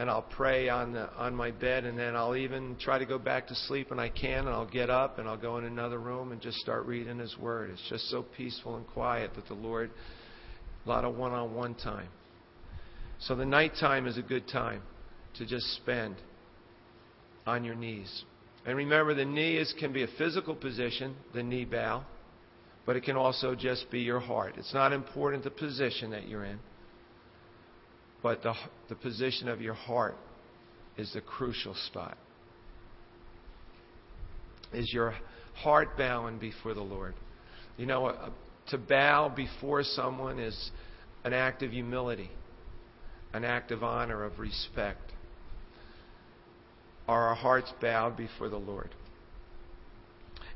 and 0.00 0.08
I'll 0.08 0.22
pray 0.22 0.70
on 0.70 0.94
the 0.94 1.12
on 1.16 1.34
my 1.34 1.50
bed 1.50 1.84
and 1.84 1.98
then 1.98 2.16
I'll 2.16 2.34
even 2.34 2.74
try 2.80 2.98
to 2.98 3.04
go 3.04 3.18
back 3.18 3.46
to 3.48 3.54
sleep 3.54 3.90
when 3.90 3.98
I 3.98 4.08
can 4.08 4.46
and 4.46 4.48
I'll 4.48 4.64
get 4.64 4.88
up 4.88 5.18
and 5.18 5.28
I'll 5.28 5.36
go 5.36 5.58
in 5.58 5.64
another 5.66 5.98
room 5.98 6.32
and 6.32 6.40
just 6.40 6.56
start 6.56 6.86
reading 6.86 7.18
his 7.18 7.36
word. 7.36 7.68
It's 7.68 7.86
just 7.90 8.08
so 8.08 8.24
peaceful 8.34 8.76
and 8.76 8.86
quiet 8.86 9.32
that 9.34 9.46
the 9.46 9.54
Lord 9.54 9.90
a 10.86 10.88
lot 10.88 11.04
of 11.04 11.16
one-on-one 11.16 11.74
time. 11.74 12.08
So 13.18 13.36
the 13.36 13.44
nighttime 13.44 14.06
is 14.06 14.16
a 14.16 14.22
good 14.22 14.48
time 14.48 14.80
to 15.36 15.44
just 15.44 15.66
spend 15.76 16.16
on 17.46 17.62
your 17.62 17.74
knees. 17.74 18.24
And 18.64 18.78
remember 18.78 19.12
the 19.12 19.26
knee 19.26 19.58
is 19.58 19.74
can 19.78 19.92
be 19.92 20.02
a 20.02 20.08
physical 20.16 20.54
position, 20.54 21.14
the 21.34 21.42
knee 21.42 21.66
bow, 21.66 22.06
but 22.86 22.96
it 22.96 23.02
can 23.02 23.16
also 23.16 23.54
just 23.54 23.90
be 23.90 24.00
your 24.00 24.20
heart. 24.20 24.54
It's 24.56 24.72
not 24.72 24.94
important 24.94 25.44
the 25.44 25.50
position 25.50 26.10
that 26.12 26.26
you're 26.26 26.46
in. 26.46 26.58
But 28.22 28.42
the, 28.42 28.54
the 28.88 28.94
position 28.94 29.48
of 29.48 29.60
your 29.60 29.74
heart 29.74 30.16
is 30.96 31.12
the 31.14 31.20
crucial 31.20 31.74
spot. 31.86 32.18
Is 34.72 34.92
your 34.92 35.14
heart 35.54 35.96
bowing 35.96 36.38
before 36.38 36.74
the 36.74 36.82
Lord? 36.82 37.14
You 37.76 37.86
know, 37.86 38.06
uh, 38.06 38.30
to 38.68 38.78
bow 38.78 39.32
before 39.34 39.82
someone 39.82 40.38
is 40.38 40.70
an 41.24 41.32
act 41.32 41.62
of 41.62 41.72
humility, 41.72 42.30
an 43.32 43.44
act 43.44 43.70
of 43.72 43.82
honor, 43.82 44.24
of 44.24 44.38
respect. 44.38 45.12
Are 47.08 47.28
our 47.28 47.34
hearts 47.34 47.72
bowed 47.80 48.16
before 48.16 48.48
the 48.48 48.58
Lord? 48.58 48.90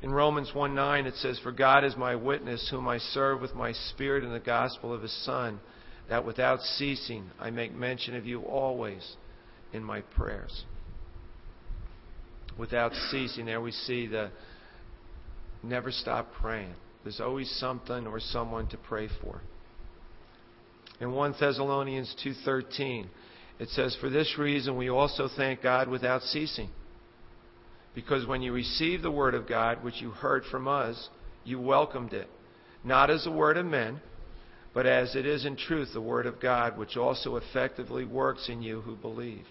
In 0.01 0.11
Romans 0.11 0.51
1 0.53 0.75
9, 0.75 1.05
it 1.07 1.15
says, 1.15 1.39
For 1.41 1.51
God 1.51 1.83
is 1.83 1.97
my 1.97 2.15
witness, 2.15 2.67
whom 2.69 2.87
I 2.87 2.99
serve 2.99 3.41
with 3.41 3.55
my 3.55 3.71
spirit 3.71 4.23
in 4.23 4.31
the 4.31 4.39
gospel 4.39 4.93
of 4.93 5.01
his 5.01 5.25
Son 5.25 5.59
that 6.09 6.25
without 6.25 6.61
ceasing 6.61 7.29
I 7.39 7.49
make 7.49 7.73
mention 7.73 8.15
of 8.15 8.25
you 8.25 8.41
always 8.41 9.15
in 9.73 9.83
my 9.83 10.01
prayers. 10.01 10.65
Without 12.57 12.93
ceasing, 13.11 13.45
there 13.45 13.61
we 13.61 13.71
see 13.71 14.07
the 14.07 14.29
never 15.63 15.91
stop 15.91 16.31
praying. 16.41 16.73
There's 17.03 17.19
always 17.19 17.49
something 17.59 18.07
or 18.07 18.19
someone 18.19 18.67
to 18.67 18.77
pray 18.77 19.09
for. 19.21 19.41
In 20.99 21.11
1 21.11 21.33
Thessalonians 21.39 22.15
2:13, 22.23 23.09
it 23.59 23.69
says, 23.69 23.95
"For 23.95 24.09
this 24.09 24.37
reason 24.37 24.77
we 24.77 24.89
also 24.89 25.27
thank 25.27 25.61
God 25.61 25.87
without 25.87 26.23
ceasing, 26.23 26.69
because 27.93 28.25
when 28.25 28.41
you 28.41 28.53
received 28.53 29.03
the 29.03 29.11
word 29.11 29.35
of 29.35 29.47
God 29.47 29.83
which 29.83 30.01
you 30.01 30.11
heard 30.11 30.45
from 30.45 30.67
us, 30.67 31.09
you 31.43 31.59
welcomed 31.59 32.13
it, 32.13 32.29
not 32.83 33.09
as 33.09 33.25
a 33.25 33.31
word 33.31 33.57
of 33.57 33.65
men, 33.65 34.01
but 34.75 34.85
as 34.85 35.15
it 35.15 35.25
is 35.25 35.45
in 35.45 35.55
truth 35.55 35.93
the 35.93 36.01
Word 36.01 36.25
of 36.25 36.41
God, 36.41 36.77
which 36.77 36.97
also 36.97 37.37
effectively 37.37 38.03
works 38.03 38.49
in 38.49 38.61
you 38.61 38.81
who 38.81 38.97
believe. 38.97 39.45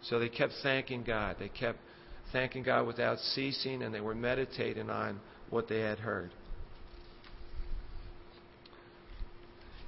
So 0.00 0.20
they 0.20 0.28
kept 0.28 0.52
thanking 0.62 1.02
God. 1.02 1.36
They 1.40 1.48
kept 1.48 1.80
thanking 2.32 2.62
God 2.62 2.86
without 2.86 3.18
ceasing, 3.18 3.82
and 3.82 3.92
they 3.92 4.00
were 4.00 4.14
meditating 4.14 4.88
on 4.88 5.20
what 5.50 5.68
they 5.68 5.80
had 5.80 5.98
heard. 5.98 6.30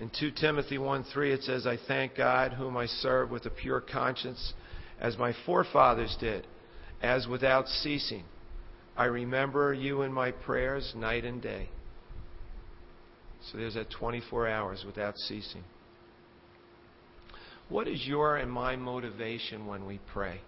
In 0.01 0.11
2 0.19 0.33
Timothy 0.33 0.79
1 0.79 1.05
3, 1.05 1.33
it 1.33 1.43
says, 1.45 1.65
I 1.65 1.79
thank 1.87 2.17
God, 2.17 2.53
whom 2.53 2.77
I 2.77 2.87
serve 2.87 3.31
with 3.31 3.47
a 3.47 3.51
pure 3.51 3.81
conscience, 3.81 4.53
as 5.01 5.17
my 5.17 5.33
forefathers 5.47 6.17
did, 6.19 6.45
as 7.01 7.29
without 7.29 7.69
ceasing. 7.69 8.25
I 8.97 9.05
remember 9.05 9.73
you 9.73 10.03
in 10.03 10.13
my 10.13 10.33
prayers 10.33 10.93
night 10.97 11.25
and 11.25 11.41
day. 11.41 11.69
So 13.50 13.59
there's 13.59 13.75
that 13.75 13.90
24 13.90 14.49
hours 14.49 14.85
without 14.87 15.17
ceasing. 15.17 15.64
What 17.69 17.87
is 17.87 18.07
your 18.07 18.37
and 18.37 18.50
my 18.50 18.76
motivation 18.76 19.67
when 19.67 19.87
we 19.87 20.00
pray? 20.12 20.40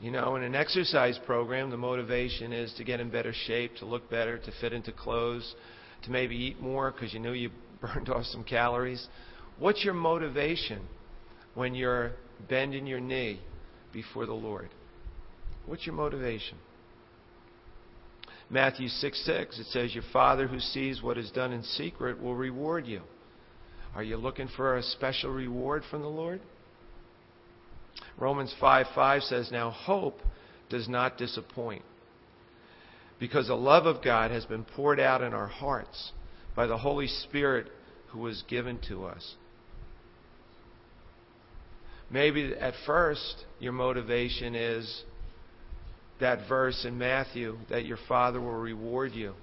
You 0.00 0.10
know, 0.10 0.36
in 0.36 0.42
an 0.42 0.54
exercise 0.54 1.18
program, 1.26 1.70
the 1.70 1.76
motivation 1.76 2.52
is 2.52 2.72
to 2.74 2.84
get 2.84 2.98
in 2.98 3.10
better 3.10 3.32
shape, 3.46 3.76
to 3.76 3.86
look 3.86 4.10
better, 4.10 4.38
to 4.38 4.52
fit 4.60 4.72
into 4.72 4.90
clothes, 4.90 5.54
to 6.04 6.10
maybe 6.10 6.34
eat 6.34 6.60
more 6.60 6.90
because 6.90 7.14
you 7.14 7.20
knew 7.20 7.32
you 7.32 7.50
burned 7.80 8.08
off 8.08 8.24
some 8.26 8.42
calories. 8.42 9.06
What's 9.58 9.84
your 9.84 9.94
motivation 9.94 10.82
when 11.54 11.74
you're 11.74 12.12
bending 12.48 12.86
your 12.86 13.00
knee 13.00 13.40
before 13.92 14.26
the 14.26 14.32
Lord? 14.32 14.70
What's 15.66 15.86
your 15.86 15.94
motivation? 15.94 16.58
Matthew 18.52 18.88
6 18.88 19.24
6, 19.24 19.58
it 19.60 19.66
says, 19.68 19.94
Your 19.94 20.04
Father 20.12 20.46
who 20.46 20.60
sees 20.60 21.02
what 21.02 21.16
is 21.16 21.30
done 21.30 21.52
in 21.52 21.62
secret 21.62 22.22
will 22.22 22.34
reward 22.34 22.86
you. 22.86 23.00
Are 23.94 24.02
you 24.02 24.18
looking 24.18 24.46
for 24.46 24.76
a 24.76 24.82
special 24.82 25.30
reward 25.30 25.84
from 25.90 26.02
the 26.02 26.08
Lord? 26.08 26.42
Romans 28.18 28.54
5 28.60 28.86
5 28.94 29.22
says, 29.22 29.50
Now 29.50 29.70
hope 29.70 30.20
does 30.68 30.86
not 30.86 31.16
disappoint, 31.16 31.82
because 33.18 33.48
the 33.48 33.54
love 33.54 33.86
of 33.86 34.04
God 34.04 34.30
has 34.30 34.44
been 34.44 34.64
poured 34.64 35.00
out 35.00 35.22
in 35.22 35.32
our 35.32 35.48
hearts 35.48 36.12
by 36.54 36.66
the 36.66 36.76
Holy 36.76 37.06
Spirit 37.06 37.68
who 38.08 38.18
was 38.18 38.44
given 38.48 38.78
to 38.88 39.06
us. 39.06 39.34
Maybe 42.10 42.52
at 42.54 42.74
first 42.84 43.46
your 43.60 43.72
motivation 43.72 44.54
is 44.54 45.04
that 46.22 46.48
verse 46.48 46.84
in 46.86 46.96
Matthew 46.96 47.58
that 47.68 47.84
your 47.84 47.98
Father 48.08 48.40
will 48.40 48.52
reward 48.52 49.12
you. 49.12 49.34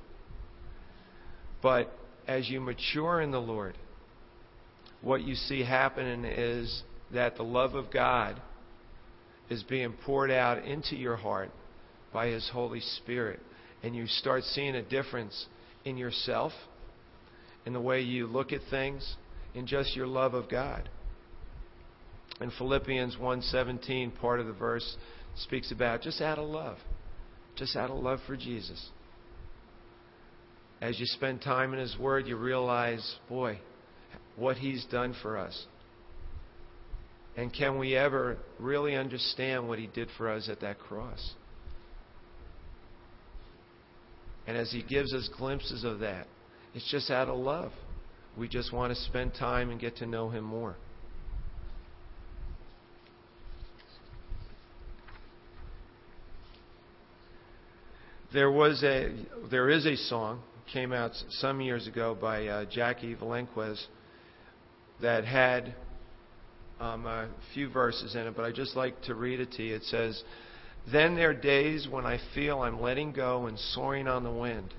But 1.61 1.91
as 2.25 2.49
you 2.49 2.61
mature 2.61 3.21
in 3.21 3.31
the 3.31 3.39
Lord, 3.39 3.75
what 5.01 5.21
you 5.21 5.35
see 5.35 5.63
happening 5.63 6.23
is 6.25 6.83
that 7.13 7.35
the 7.35 7.43
love 7.43 7.75
of 7.75 7.91
God 7.91 8.41
is 9.49 9.61
being 9.63 9.93
poured 10.05 10.31
out 10.31 10.63
into 10.63 10.95
your 10.95 11.17
heart 11.17 11.51
by 12.13 12.27
His 12.27 12.49
Holy 12.51 12.79
Spirit. 12.79 13.39
And 13.83 13.95
you 13.95 14.07
start 14.07 14.43
seeing 14.43 14.75
a 14.75 14.81
difference 14.81 15.47
in 15.83 15.97
yourself, 15.97 16.53
in 17.65 17.73
the 17.73 17.81
way 17.81 18.01
you 18.01 18.25
look 18.27 18.53
at 18.53 18.61
things, 18.69 19.15
in 19.53 19.67
just 19.67 19.95
your 19.95 20.07
love 20.07 20.33
of 20.33 20.49
God. 20.49 20.87
In 22.39 22.51
Philippians 22.51 23.17
1:17, 23.17 24.11
part 24.21 24.39
of 24.39 24.47
the 24.47 24.53
verse 24.53 24.95
speaks 25.39 25.71
about 25.71 26.01
just 26.01 26.21
out 26.21 26.37
of 26.37 26.47
love. 26.47 26.77
Just 27.55 27.75
out 27.75 27.89
of 27.89 27.97
love 27.97 28.19
for 28.25 28.37
Jesus. 28.37 28.89
As 30.81 30.99
you 30.99 31.05
spend 31.05 31.41
time 31.41 31.73
in 31.73 31.79
His 31.79 31.97
Word, 31.97 32.27
you 32.27 32.37
realize, 32.37 33.15
boy, 33.27 33.59
what 34.35 34.57
He's 34.57 34.85
done 34.85 35.13
for 35.21 35.37
us. 35.37 35.65
And 37.35 37.53
can 37.53 37.77
we 37.77 37.95
ever 37.95 38.37
really 38.59 38.95
understand 38.95 39.67
what 39.67 39.79
He 39.79 39.87
did 39.87 40.09
for 40.17 40.29
us 40.29 40.49
at 40.49 40.61
that 40.61 40.79
cross? 40.79 41.33
And 44.47 44.57
as 44.57 44.71
He 44.71 44.83
gives 44.83 45.13
us 45.13 45.29
glimpses 45.37 45.83
of 45.83 45.99
that, 45.99 46.27
it's 46.73 46.89
just 46.89 47.11
out 47.11 47.27
of 47.27 47.37
love. 47.37 47.71
We 48.37 48.47
just 48.47 48.71
want 48.71 48.93
to 48.93 49.01
spend 49.03 49.33
time 49.33 49.69
and 49.69 49.79
get 49.79 49.97
to 49.97 50.05
know 50.05 50.29
Him 50.29 50.45
more. 50.45 50.75
There 58.31 58.51
was 58.51 58.83
a 58.83 59.11
there 59.49 59.69
is 59.69 59.87
a 59.87 59.95
song 59.95 60.43
came 60.71 60.93
out 60.93 61.11
some 61.29 61.61
years 61.61 61.87
ago 61.87 62.15
by 62.19 62.45
uh, 62.45 62.65
Jaci 62.65 63.17
Velasquez 63.17 63.87
that 65.01 65.25
had 65.25 65.73
um, 66.79 67.07
a 67.07 67.27
few 67.55 67.71
verses 67.71 68.13
in 68.13 68.27
it, 68.27 68.35
but 68.35 68.45
I 68.45 68.51
just 68.51 68.75
like 68.75 69.01
to 69.03 69.15
read 69.15 69.39
it 69.39 69.51
to 69.53 69.63
you. 69.63 69.75
It 69.75 69.83
says, 69.85 70.23
"Then 70.91 71.15
there 71.15 71.31
are 71.31 71.33
days 71.33 71.87
when 71.89 72.05
I 72.05 72.19
feel 72.35 72.59
I'm 72.59 72.79
letting 72.79 73.13
go 73.13 73.47
and 73.47 73.57
soaring 73.57 74.07
on 74.07 74.23
the 74.23 74.31
wind, 74.31 74.75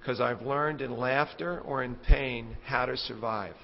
because 0.00 0.18
I've 0.18 0.40
learned 0.40 0.80
in 0.80 0.96
laughter 0.96 1.60
or 1.60 1.82
in 1.82 1.96
pain 1.96 2.56
how 2.64 2.86
to 2.86 2.96
survive. 2.96 3.56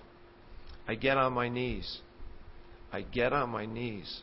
I 0.87 0.95
get 0.95 1.17
on 1.17 1.33
my 1.33 1.49
knees. 1.49 2.01
I 2.93 3.01
get 3.01 3.33
on 3.33 3.49
my 3.49 3.65
knees. 3.65 4.21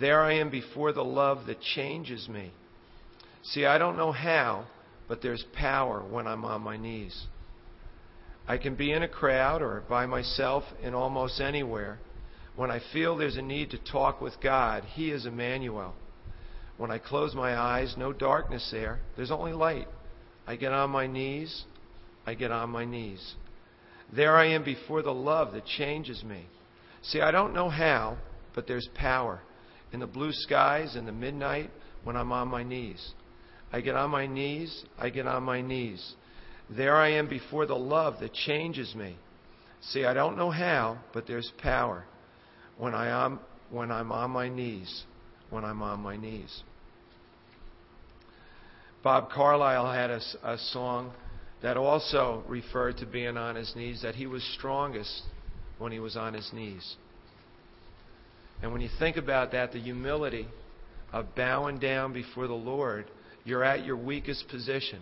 There 0.00 0.22
I 0.22 0.36
am 0.36 0.48
before 0.48 0.94
the 0.94 1.04
love 1.04 1.44
that 1.44 1.60
changes 1.60 2.26
me." 2.26 2.52
See, 3.44 3.66
I 3.66 3.78
don't 3.78 3.96
know 3.96 4.12
how, 4.12 4.66
but 5.06 5.20
there's 5.20 5.44
power 5.52 6.02
when 6.02 6.26
I'm 6.26 6.44
on 6.44 6.62
my 6.62 6.76
knees. 6.76 7.26
I 8.48 8.58
can 8.58 8.74
be 8.74 8.92
in 8.92 9.02
a 9.02 9.08
crowd 9.08 9.62
or 9.62 9.82
by 9.88 10.06
myself 10.06 10.64
in 10.82 10.94
almost 10.94 11.40
anywhere. 11.40 11.98
When 12.56 12.70
I 12.70 12.80
feel 12.92 13.16
there's 13.16 13.36
a 13.36 13.42
need 13.42 13.70
to 13.70 13.78
talk 13.78 14.20
with 14.20 14.34
God, 14.42 14.84
He 14.94 15.10
is 15.10 15.26
Emmanuel. 15.26 15.94
When 16.76 16.90
I 16.90 16.98
close 16.98 17.34
my 17.34 17.56
eyes, 17.56 17.94
no 17.96 18.12
darkness 18.12 18.68
there. 18.72 19.00
There's 19.16 19.30
only 19.30 19.52
light. 19.52 19.88
I 20.46 20.56
get 20.56 20.72
on 20.72 20.90
my 20.90 21.06
knees. 21.06 21.64
I 22.26 22.34
get 22.34 22.50
on 22.50 22.70
my 22.70 22.84
knees. 22.84 23.34
There 24.14 24.36
I 24.36 24.46
am 24.46 24.64
before 24.64 25.02
the 25.02 25.14
love 25.14 25.52
that 25.52 25.66
changes 25.66 26.22
me. 26.24 26.46
See, 27.02 27.20
I 27.20 27.30
don't 27.30 27.54
know 27.54 27.68
how, 27.68 28.18
but 28.54 28.66
there's 28.66 28.88
power 28.94 29.40
in 29.92 30.00
the 30.00 30.06
blue 30.06 30.32
skies 30.32 30.96
in 30.96 31.06
the 31.06 31.12
midnight 31.12 31.70
when 32.04 32.16
I'm 32.16 32.32
on 32.32 32.48
my 32.48 32.62
knees. 32.62 33.12
I 33.74 33.80
get 33.80 33.96
on 33.96 34.10
my 34.10 34.28
knees. 34.28 34.84
I 34.96 35.10
get 35.10 35.26
on 35.26 35.42
my 35.42 35.60
knees. 35.60 36.14
There 36.70 36.94
I 36.94 37.14
am 37.14 37.28
before 37.28 37.66
the 37.66 37.74
love 37.74 38.20
that 38.20 38.32
changes 38.32 38.94
me. 38.94 39.16
See, 39.80 40.04
I 40.04 40.14
don't 40.14 40.38
know 40.38 40.52
how, 40.52 40.98
but 41.12 41.26
there's 41.26 41.50
power 41.60 42.04
when 42.78 42.94
I 42.94 43.08
am 43.08 43.40
when 43.70 43.90
I'm 43.90 44.12
on 44.12 44.30
my 44.30 44.48
knees. 44.48 45.02
When 45.50 45.64
I'm 45.64 45.82
on 45.82 45.98
my 45.98 46.16
knees. 46.16 46.62
Bob 49.02 49.30
Carlisle 49.30 49.92
had 49.92 50.10
a, 50.10 50.20
a 50.44 50.56
song 50.70 51.12
that 51.60 51.76
also 51.76 52.44
referred 52.46 52.98
to 52.98 53.06
being 53.06 53.36
on 53.36 53.56
his 53.56 53.74
knees, 53.74 54.02
that 54.02 54.14
he 54.14 54.28
was 54.28 54.44
strongest 54.56 55.22
when 55.78 55.90
he 55.90 55.98
was 55.98 56.16
on 56.16 56.32
his 56.32 56.48
knees. 56.52 56.94
And 58.62 58.70
when 58.70 58.80
you 58.80 58.88
think 59.00 59.16
about 59.16 59.50
that, 59.50 59.72
the 59.72 59.80
humility 59.80 60.46
of 61.12 61.34
bowing 61.34 61.80
down 61.80 62.12
before 62.12 62.46
the 62.46 62.54
Lord 62.54 63.06
you're 63.44 63.64
at 63.64 63.84
your 63.84 63.96
weakest 63.96 64.48
position. 64.48 65.00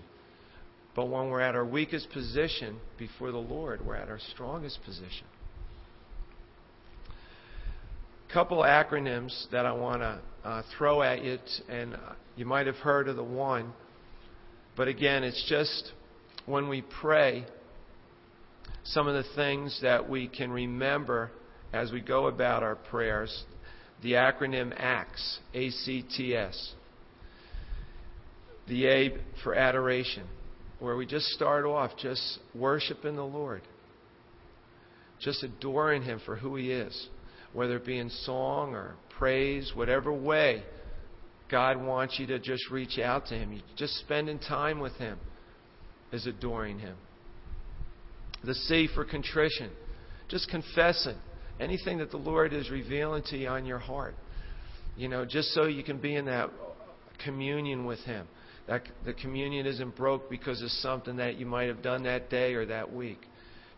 But 0.95 1.07
when 1.07 1.31
we're 1.31 1.41
at 1.41 1.55
our 1.55 1.65
weakest 1.65 2.11
position 2.11 2.79
before 2.99 3.33
the 3.33 3.39
Lord, 3.39 3.85
we're 3.85 3.97
at 3.97 4.09
our 4.09 4.19
strongest 4.35 4.83
position. 4.85 5.27
Couple 8.33 8.59
acronyms 8.59 9.51
that 9.53 9.67
I 9.67 9.73
want 9.73 10.01
to 10.01 10.21
uh, 10.45 10.63
throw 10.77 11.03
at 11.03 11.23
you, 11.23 11.39
and 11.69 11.97
you 12.37 12.47
might 12.47 12.67
have 12.67 12.77
heard 12.77 13.09
of 13.09 13.17
the 13.17 13.25
one, 13.25 13.73
but 14.77 14.89
again, 14.89 15.23
it's 15.23 15.45
just 15.49 15.93
when 16.47 16.69
we 16.69 16.83
pray, 17.01 17.45
some 18.85 19.07
of 19.07 19.15
the 19.15 19.35
things 19.35 19.79
that 19.83 20.09
we 20.09 20.29
can 20.29 20.51
remember 20.51 21.31
as 21.73 21.93
we 21.93 22.01
go 22.01 22.27
about 22.27 22.63
our 22.63 22.75
prayers. 22.75 23.45
The 24.03 24.13
acronym 24.13 24.73
ACTS, 24.77 25.39
A 25.55 25.71
C 25.71 26.05
T 26.17 26.35
S 26.35 26.73
the 28.69 28.87
A 28.87 29.11
for 29.43 29.55
adoration, 29.55 30.25
where 30.79 30.97
we 30.97 31.07
just 31.07 31.27
start 31.29 31.65
off 31.65 31.93
just 31.99 32.39
worshiping 32.55 33.17
the 33.17 33.25
Lord, 33.25 33.63
just 35.21 35.43
adoring 35.43 36.03
Him 36.03 36.21
for 36.25 36.37
who 36.37 36.57
He 36.57 36.71
is, 36.71 37.09
whether 37.53 37.77
it 37.77 37.87
be 37.87 37.99
in 37.99 38.11
song 38.11 38.75
or 38.75 38.95
praise, 39.19 39.73
whatever 39.75 40.13
way 40.13 40.63
God 41.51 41.81
wants 41.83 42.19
you 42.19 42.27
to 42.29 42.39
just 42.39 42.71
reach 42.71 42.99
out 42.99 43.27
to 43.27 43.35
Him. 43.35 43.63
Just 43.77 43.99
spending 43.99 44.39
time 44.39 44.81
with 44.81 44.95
Him 44.95 45.19
is 46.13 46.27
adoring 46.27 46.79
Him. 46.79 46.97
The 48.43 48.55
C 48.55 48.89
for 48.95 49.05
contrition, 49.05 49.71
just 50.29 50.49
confessing 50.51 51.17
anything 51.61 51.99
that 51.99 52.11
the 52.11 52.17
Lord 52.17 52.53
is 52.53 52.71
revealing 52.71 53.23
to 53.27 53.37
you 53.37 53.49
on 53.49 53.67
your 53.67 53.79
heart. 53.79 54.15
You 54.97 55.09
know, 55.09 55.25
just 55.25 55.49
so 55.51 55.67
you 55.67 55.85
can 55.85 55.99
be 55.99 56.17
in 56.17 56.25
that 56.25 56.51
communion 57.25 57.85
with 57.85 58.01
Him. 58.01 58.27
That 58.69 58.83
the 59.05 59.13
communion 59.13 59.67
isn't 59.67 59.97
broke 59.97 60.31
because 60.31 60.63
of 60.63 60.71
something 60.71 61.17
that 61.17 61.37
you 61.37 61.47
might 61.47 61.69
have 61.69 61.83
done 61.83 62.05
that 62.05 62.31
day 62.31 62.55
or 62.55 62.67
that 62.67 62.93
week. 62.93 63.19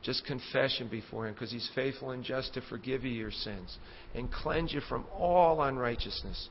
Just 0.03 0.27
confession 0.27 0.88
before 0.88 1.27
Him 1.27 1.33
because 1.33 1.51
He's 1.51 1.68
faithful 1.75 2.11
and 2.11 2.23
just 2.23 2.55
to 2.55 2.61
forgive 2.68 3.05
you 3.05 3.11
your 3.11 3.31
sins 3.31 3.79
and 4.14 4.31
cleanse 4.31 4.73
you 4.73 4.81
from 4.88 5.07
all 5.16 5.62
unrighteousness. 5.62 6.51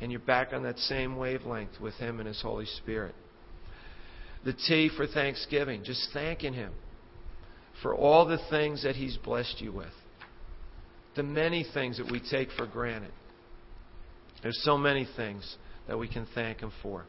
And 0.00 0.10
you're 0.10 0.20
back 0.20 0.52
on 0.52 0.64
that 0.64 0.78
same 0.78 1.16
wavelength 1.16 1.80
with 1.80 1.94
Him 1.94 2.18
and 2.18 2.26
His 2.26 2.42
Holy 2.42 2.66
Spirit. 2.66 3.14
The 4.44 4.52
T 4.52 4.90
for 4.96 5.06
thanksgiving, 5.06 5.84
just 5.84 6.08
thanking 6.12 6.52
Him 6.52 6.72
for 7.80 7.94
all 7.94 8.26
the 8.26 8.40
things 8.50 8.82
that 8.82 8.96
He's 8.96 9.16
blessed 9.16 9.60
you 9.60 9.70
with. 9.70 9.92
The 11.14 11.22
many 11.22 11.64
things 11.72 11.98
that 11.98 12.10
we 12.10 12.20
take 12.28 12.48
for 12.56 12.66
granted. 12.66 13.12
There's 14.42 14.60
so 14.64 14.76
many 14.76 15.06
things 15.16 15.56
that 15.86 15.96
we 15.96 16.08
can 16.08 16.26
thank 16.34 16.58
Him 16.58 16.72
for. 16.82 17.04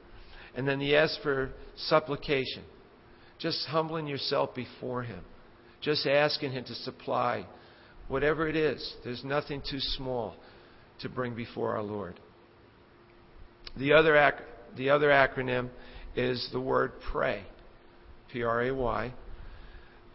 And 0.55 0.67
then 0.67 0.79
the 0.79 0.95
S 0.95 1.17
for 1.21 1.51
supplication. 1.75 2.63
Just 3.39 3.65
humbling 3.67 4.07
yourself 4.07 4.55
before 4.55 5.03
Him. 5.03 5.21
Just 5.81 6.07
asking 6.07 6.51
Him 6.51 6.63
to 6.65 6.75
supply 6.75 7.45
whatever 8.07 8.47
it 8.47 8.55
is. 8.55 8.95
There's 9.03 9.23
nothing 9.23 9.61
too 9.69 9.79
small 9.79 10.35
to 11.01 11.09
bring 11.09 11.35
before 11.35 11.75
our 11.75 11.83
Lord. 11.83 12.19
The 13.77 13.93
other, 13.93 14.15
ac- 14.15 14.43
the 14.77 14.89
other 14.89 15.09
acronym 15.09 15.69
is 16.15 16.47
the 16.53 16.61
word 16.61 16.93
pray. 17.11 17.43
P 18.31 18.43
R 18.43 18.63
A 18.63 18.73
Y. 18.73 19.13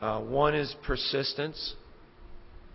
Uh, 0.00 0.20
one 0.20 0.54
is 0.54 0.74
persistence, 0.86 1.74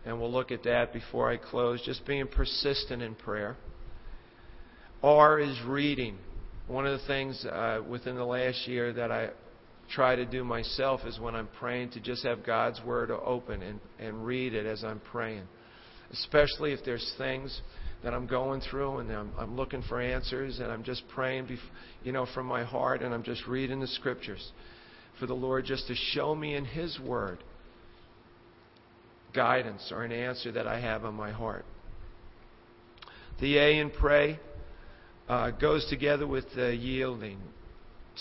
and 0.05 0.19
we'll 0.19 0.31
look 0.31 0.51
at 0.51 0.63
that 0.63 0.93
before 0.93 1.31
I 1.31 1.37
close. 1.37 1.81
Just 1.83 2.05
being 2.05 2.27
persistent 2.27 3.01
in 3.01 3.15
prayer. 3.15 3.57
R 5.01 5.39
is 5.39 5.59
reading. 5.65 6.17
One 6.67 6.87
of 6.87 6.99
the 6.99 7.05
things 7.05 7.45
uh, 7.45 7.81
within 7.87 8.15
the 8.15 8.25
last 8.25 8.67
year 8.67 8.91
that 8.93 9.11
I 9.11 9.29
try 9.93 10.15
to 10.15 10.25
do 10.25 10.43
myself 10.43 11.01
is 11.05 11.19
when 11.19 11.35
I'm 11.35 11.47
praying 11.59 11.91
to 11.91 11.99
just 11.99 12.23
have 12.23 12.43
God's 12.43 12.81
Word 12.83 13.11
open 13.11 13.61
and, 13.61 13.79
and 13.99 14.25
read 14.25 14.53
it 14.53 14.65
as 14.65 14.83
I'm 14.83 14.99
praying. 14.99 15.43
Especially 16.11 16.73
if 16.73 16.79
there's 16.83 17.13
things 17.17 17.61
that 18.03 18.13
I'm 18.13 18.25
going 18.25 18.61
through 18.61 18.99
and 18.99 19.11
I'm, 19.11 19.31
I'm 19.37 19.55
looking 19.55 19.83
for 19.83 20.01
answers 20.01 20.59
and 20.59 20.71
I'm 20.71 20.83
just 20.83 21.03
praying, 21.13 21.45
bef- 21.45 21.59
you 22.03 22.11
know, 22.11 22.27
from 22.33 22.47
my 22.47 22.63
heart 22.63 23.01
and 23.01 23.13
I'm 23.13 23.23
just 23.23 23.45
reading 23.47 23.79
the 23.79 23.87
Scriptures 23.87 24.51
for 25.19 25.27
the 25.27 25.33
Lord 25.33 25.65
just 25.65 25.87
to 25.87 25.95
show 25.95 26.33
me 26.35 26.55
in 26.55 26.65
His 26.65 26.99
Word 26.99 27.43
guidance 29.33 29.91
or 29.91 30.03
an 30.03 30.11
answer 30.11 30.51
that 30.53 30.65
I 30.65 30.79
have 30.79 31.05
on 31.05 31.13
my 31.13 31.31
heart. 31.31 31.65
The 33.39 33.57
A 33.57 33.79
in 33.79 33.91
pray 33.91 34.39
uh, 35.27 35.51
goes 35.51 35.85
together 35.89 36.27
with 36.27 36.45
the 36.55 36.75
yielding. 36.75 37.39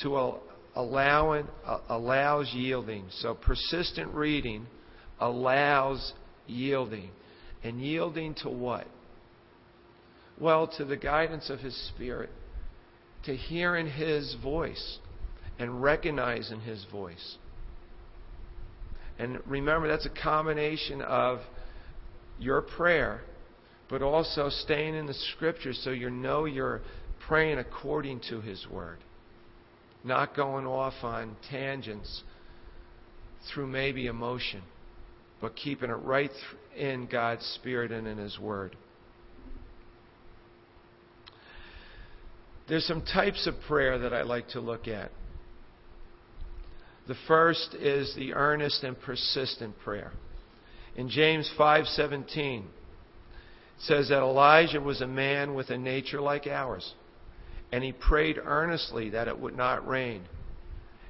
To 0.02 0.38
allow 0.74 1.32
uh, 1.32 1.78
allows 1.88 2.52
yielding. 2.52 3.06
So 3.10 3.34
persistent 3.34 4.12
reading 4.14 4.66
allows 5.20 6.12
yielding. 6.46 7.10
And 7.62 7.80
yielding 7.80 8.34
to 8.42 8.50
what? 8.50 8.86
Well, 10.40 10.66
to 10.78 10.84
the 10.84 10.96
guidance 10.96 11.48
of 11.48 11.60
His 11.60 11.76
Spirit, 11.88 12.30
to 13.24 13.36
hearing 13.36 13.88
His 13.88 14.36
voice 14.42 14.98
and 15.58 15.82
recognizing 15.82 16.60
His 16.60 16.84
voice. 16.90 17.36
And 19.18 19.38
remember, 19.46 19.86
that's 19.86 20.06
a 20.06 20.22
combination 20.22 21.00
of 21.02 21.38
your 22.38 22.62
prayer, 22.62 23.22
but 23.94 24.02
also 24.02 24.48
staying 24.48 24.96
in 24.96 25.06
the 25.06 25.14
Scriptures 25.14 25.80
so 25.84 25.90
you 25.90 26.10
know 26.10 26.46
you're 26.46 26.80
praying 27.28 27.58
according 27.58 28.18
to 28.28 28.40
His 28.40 28.66
Word, 28.68 28.98
not 30.02 30.34
going 30.34 30.66
off 30.66 30.94
on 31.04 31.36
tangents 31.48 32.24
through 33.46 33.68
maybe 33.68 34.06
emotion, 34.06 34.62
but 35.40 35.54
keeping 35.54 35.90
it 35.90 35.92
right 35.92 36.32
in 36.76 37.06
God's 37.06 37.44
Spirit 37.54 37.92
and 37.92 38.08
in 38.08 38.18
His 38.18 38.36
Word. 38.36 38.76
There's 42.68 42.84
some 42.86 43.02
types 43.02 43.46
of 43.46 43.54
prayer 43.68 43.96
that 44.00 44.12
I 44.12 44.22
like 44.22 44.48
to 44.48 44.60
look 44.60 44.88
at. 44.88 45.12
The 47.06 47.14
first 47.28 47.74
is 47.74 48.12
the 48.16 48.34
earnest 48.34 48.82
and 48.82 49.00
persistent 49.00 49.78
prayer. 49.84 50.10
In 50.96 51.08
James 51.08 51.48
5:17 51.56 52.64
it 52.64 52.83
says 53.78 54.08
that 54.08 54.22
Elijah 54.22 54.80
was 54.80 55.00
a 55.00 55.06
man 55.06 55.54
with 55.54 55.70
a 55.70 55.78
nature 55.78 56.20
like 56.20 56.46
ours, 56.46 56.94
and 57.72 57.84
he 57.84 57.92
prayed 57.92 58.38
earnestly 58.42 59.10
that 59.10 59.28
it 59.28 59.38
would 59.38 59.56
not 59.56 59.86
rain. 59.86 60.22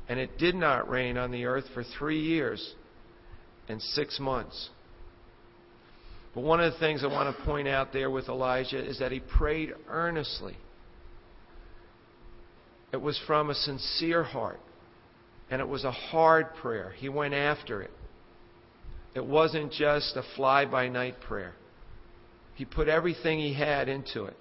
And 0.09 0.20
it 0.20 0.37
did 0.38 0.55
not 0.55 0.88
rain 0.90 1.16
on 1.16 1.31
the 1.31 1.46
earth 1.46 1.64
for 1.72 1.83
3 1.83 2.20
years 2.20 2.74
and 3.68 3.81
6 3.81 4.20
months. 4.20 4.68
But 6.35 6.42
one 6.42 6.61
of 6.61 6.72
the 6.72 6.79
things 6.79 7.03
I 7.03 7.07
want 7.07 7.35
to 7.35 7.44
point 7.44 7.68
out 7.68 7.92
there 7.92 8.11
with 8.11 8.29
Elijah 8.29 8.85
is 8.85 8.98
that 8.98 9.12
he 9.12 9.20
prayed 9.20 9.72
earnestly. 9.88 10.57
It 12.92 13.00
was 13.00 13.18
from 13.27 13.50
a 13.50 13.55
sincere 13.55 14.24
heart. 14.24 14.61
And 15.50 15.61
it 15.61 15.68
was 15.68 15.85
a 15.85 15.90
hard 15.90 16.55
prayer. 16.57 16.92
He 16.96 17.09
went 17.09 17.35
after 17.35 17.83
it. 17.83 17.90
It 19.14 19.24
wasn't 19.24 19.72
just 19.72 20.16
a 20.16 20.22
fly 20.37 20.64
by 20.64 20.88
night 20.88 21.20
prayer. 21.20 21.55
He 22.54 22.64
put 22.64 22.88
everything 22.88 23.38
he 23.38 23.54
had 23.54 23.88
into 23.88 24.24
it. 24.24 24.36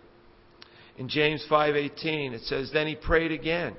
In 0.97 1.09
James 1.09 1.45
5:18 1.49 2.33
it 2.33 2.41
says 2.43 2.71
then 2.71 2.87
he 2.87 2.95
prayed 2.95 3.31
again 3.31 3.75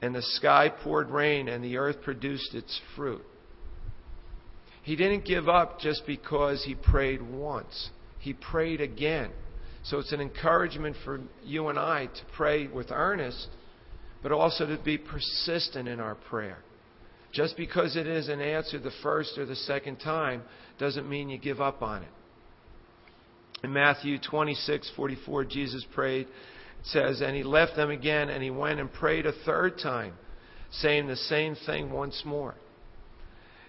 and 0.00 0.14
the 0.14 0.22
sky 0.22 0.68
poured 0.68 1.10
rain 1.10 1.48
and 1.48 1.64
the 1.64 1.76
earth 1.76 2.02
produced 2.02 2.54
its 2.54 2.80
fruit. 2.94 3.24
He 4.82 4.94
didn't 4.94 5.24
give 5.24 5.48
up 5.48 5.80
just 5.80 6.06
because 6.06 6.64
he 6.64 6.76
prayed 6.76 7.20
once. 7.20 7.90
He 8.20 8.34
prayed 8.34 8.80
again. 8.80 9.30
So 9.82 9.98
it's 9.98 10.12
an 10.12 10.20
encouragement 10.20 10.96
for 11.04 11.20
you 11.42 11.68
and 11.68 11.78
I 11.78 12.06
to 12.06 12.24
pray 12.36 12.68
with 12.68 12.92
earnest 12.92 13.48
but 14.22 14.32
also 14.32 14.66
to 14.66 14.78
be 14.82 14.98
persistent 14.98 15.88
in 15.88 16.00
our 16.00 16.14
prayer. 16.14 16.58
Just 17.32 17.56
because 17.56 17.96
it 17.96 18.06
isn't 18.06 18.40
answered 18.40 18.82
the 18.82 18.90
first 19.02 19.36
or 19.38 19.44
the 19.44 19.56
second 19.56 19.96
time 19.96 20.42
doesn't 20.78 21.08
mean 21.08 21.28
you 21.28 21.38
give 21.38 21.60
up 21.60 21.82
on 21.82 22.02
it. 22.02 22.08
In 23.62 23.72
Matthew 23.72 24.18
26:44 24.18 25.48
Jesus 25.48 25.84
prayed 25.94 26.26
it 26.26 26.86
says 26.86 27.20
and 27.20 27.34
he 27.34 27.42
left 27.42 27.76
them 27.76 27.90
again 27.90 28.28
and 28.28 28.42
he 28.42 28.50
went 28.50 28.80
and 28.80 28.92
prayed 28.92 29.26
a 29.26 29.32
third 29.44 29.78
time 29.78 30.14
saying 30.70 31.06
the 31.06 31.16
same 31.16 31.56
thing 31.66 31.90
once 31.90 32.22
more. 32.24 32.54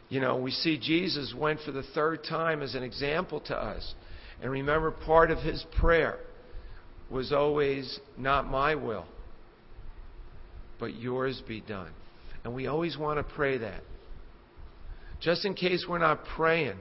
You 0.09 0.19
know, 0.21 0.37
we 0.37 0.51
see 0.51 0.77
Jesus 0.77 1.33
went 1.37 1.59
for 1.61 1.71
the 1.71 1.83
third 1.83 2.23
time 2.23 2.61
as 2.61 2.75
an 2.75 2.83
example 2.83 3.41
to 3.41 3.55
us. 3.55 3.93
And 4.41 4.51
remember 4.51 4.91
part 4.91 5.31
of 5.31 5.39
his 5.39 5.65
prayer 5.79 6.17
was 7.09 7.31
always 7.31 7.99
not 8.17 8.47
my 8.47 8.75
will 8.75 9.05
but 10.79 10.95
yours 10.95 11.41
be 11.47 11.61
done. 11.61 11.91
And 12.43 12.53
we 12.53 12.67
always 12.67 12.97
want 12.97 13.17
to 13.17 13.35
pray 13.35 13.57
that. 13.57 13.81
Just 15.19 15.45
in 15.45 15.53
case 15.53 15.85
we're 15.87 15.97
not 15.97 16.23
praying 16.35 16.77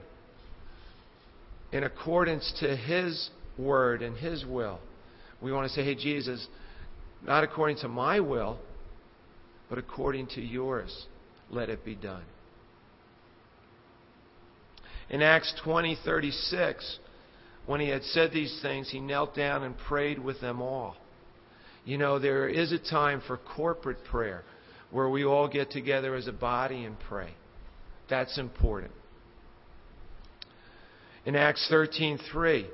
in 1.71 1.83
accordance 1.83 2.53
to 2.59 2.75
His 2.75 3.29
word 3.57 4.01
and 4.01 4.17
His 4.17 4.45
will, 4.45 4.79
we 5.41 5.51
want 5.51 5.67
to 5.67 5.73
say, 5.73 5.83
hey, 5.83 5.95
Jesus, 5.95 6.47
not 7.25 7.43
according 7.43 7.77
to 7.77 7.87
my 7.87 8.19
will, 8.19 8.59
but 9.69 9.77
according 9.77 10.27
to 10.27 10.41
yours, 10.41 11.05
let 11.49 11.69
it 11.69 11.83
be 11.83 11.95
done. 11.95 12.23
In 15.09 15.21
Acts 15.21 15.53
20:36, 15.65 16.97
when 17.65 17.79
he 17.79 17.89
had 17.89 18.03
said 18.03 18.31
these 18.31 18.59
things, 18.61 18.89
he 18.89 18.99
knelt 18.99 19.35
down 19.35 19.63
and 19.63 19.77
prayed 19.77 20.19
with 20.19 20.39
them 20.41 20.61
all. 20.61 20.95
You 21.85 21.97
know, 21.97 22.19
there 22.19 22.47
is 22.47 22.71
a 22.71 22.79
time 22.79 23.21
for 23.25 23.37
corporate 23.37 24.03
prayer 24.05 24.43
where 24.91 25.09
we 25.09 25.23
all 25.23 25.47
get 25.47 25.71
together 25.71 26.15
as 26.15 26.27
a 26.27 26.33
body 26.33 26.83
and 26.85 26.97
pray. 26.99 27.33
That's 28.09 28.37
important. 28.37 28.91
In 31.27 31.35
Acts 31.35 31.67
13:3, 31.69 32.65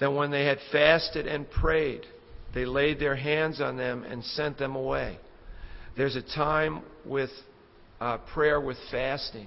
that 0.00 0.12
when 0.12 0.32
they 0.32 0.44
had 0.46 0.58
fasted 0.72 1.28
and 1.28 1.48
prayed, 1.48 2.04
they 2.52 2.64
laid 2.64 2.98
their 2.98 3.14
hands 3.14 3.60
on 3.60 3.76
them 3.76 4.02
and 4.02 4.24
sent 4.24 4.58
them 4.58 4.74
away. 4.74 5.16
There's 5.96 6.16
a 6.16 6.22
time 6.22 6.82
with 7.04 7.30
uh, 8.00 8.18
prayer 8.18 8.60
with 8.60 8.78
fasting 8.90 9.46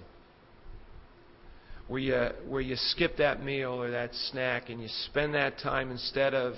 where 1.90 2.00
you, 2.00 2.30
where 2.48 2.62
you 2.62 2.78
skip 2.78 3.18
that 3.18 3.44
meal 3.44 3.72
or 3.72 3.92
that 3.92 4.16
snack 4.32 4.70
and 4.70 4.82
you 4.82 4.88
spend 5.10 5.34
that 5.34 5.58
time 5.60 5.92
instead 5.92 6.34
of 6.34 6.54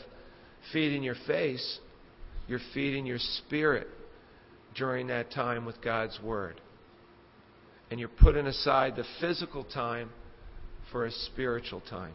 feeding 0.72 1.02
your 1.02 1.16
face, 1.26 1.80
you're 2.48 2.60
feeding 2.72 3.08
your 3.08 3.18
spirit 3.18 3.88
during 4.76 5.08
that 5.08 5.32
time 5.32 5.66
with 5.66 5.82
God's 5.82 6.20
Word. 6.22 6.62
And 7.90 8.00
you're 8.00 8.10
putting 8.10 8.46
aside 8.46 8.96
the 8.96 9.06
physical 9.20 9.64
time 9.64 10.12
for 10.92 11.06
a 11.06 11.12
spiritual 11.12 11.82
time. 11.82 12.14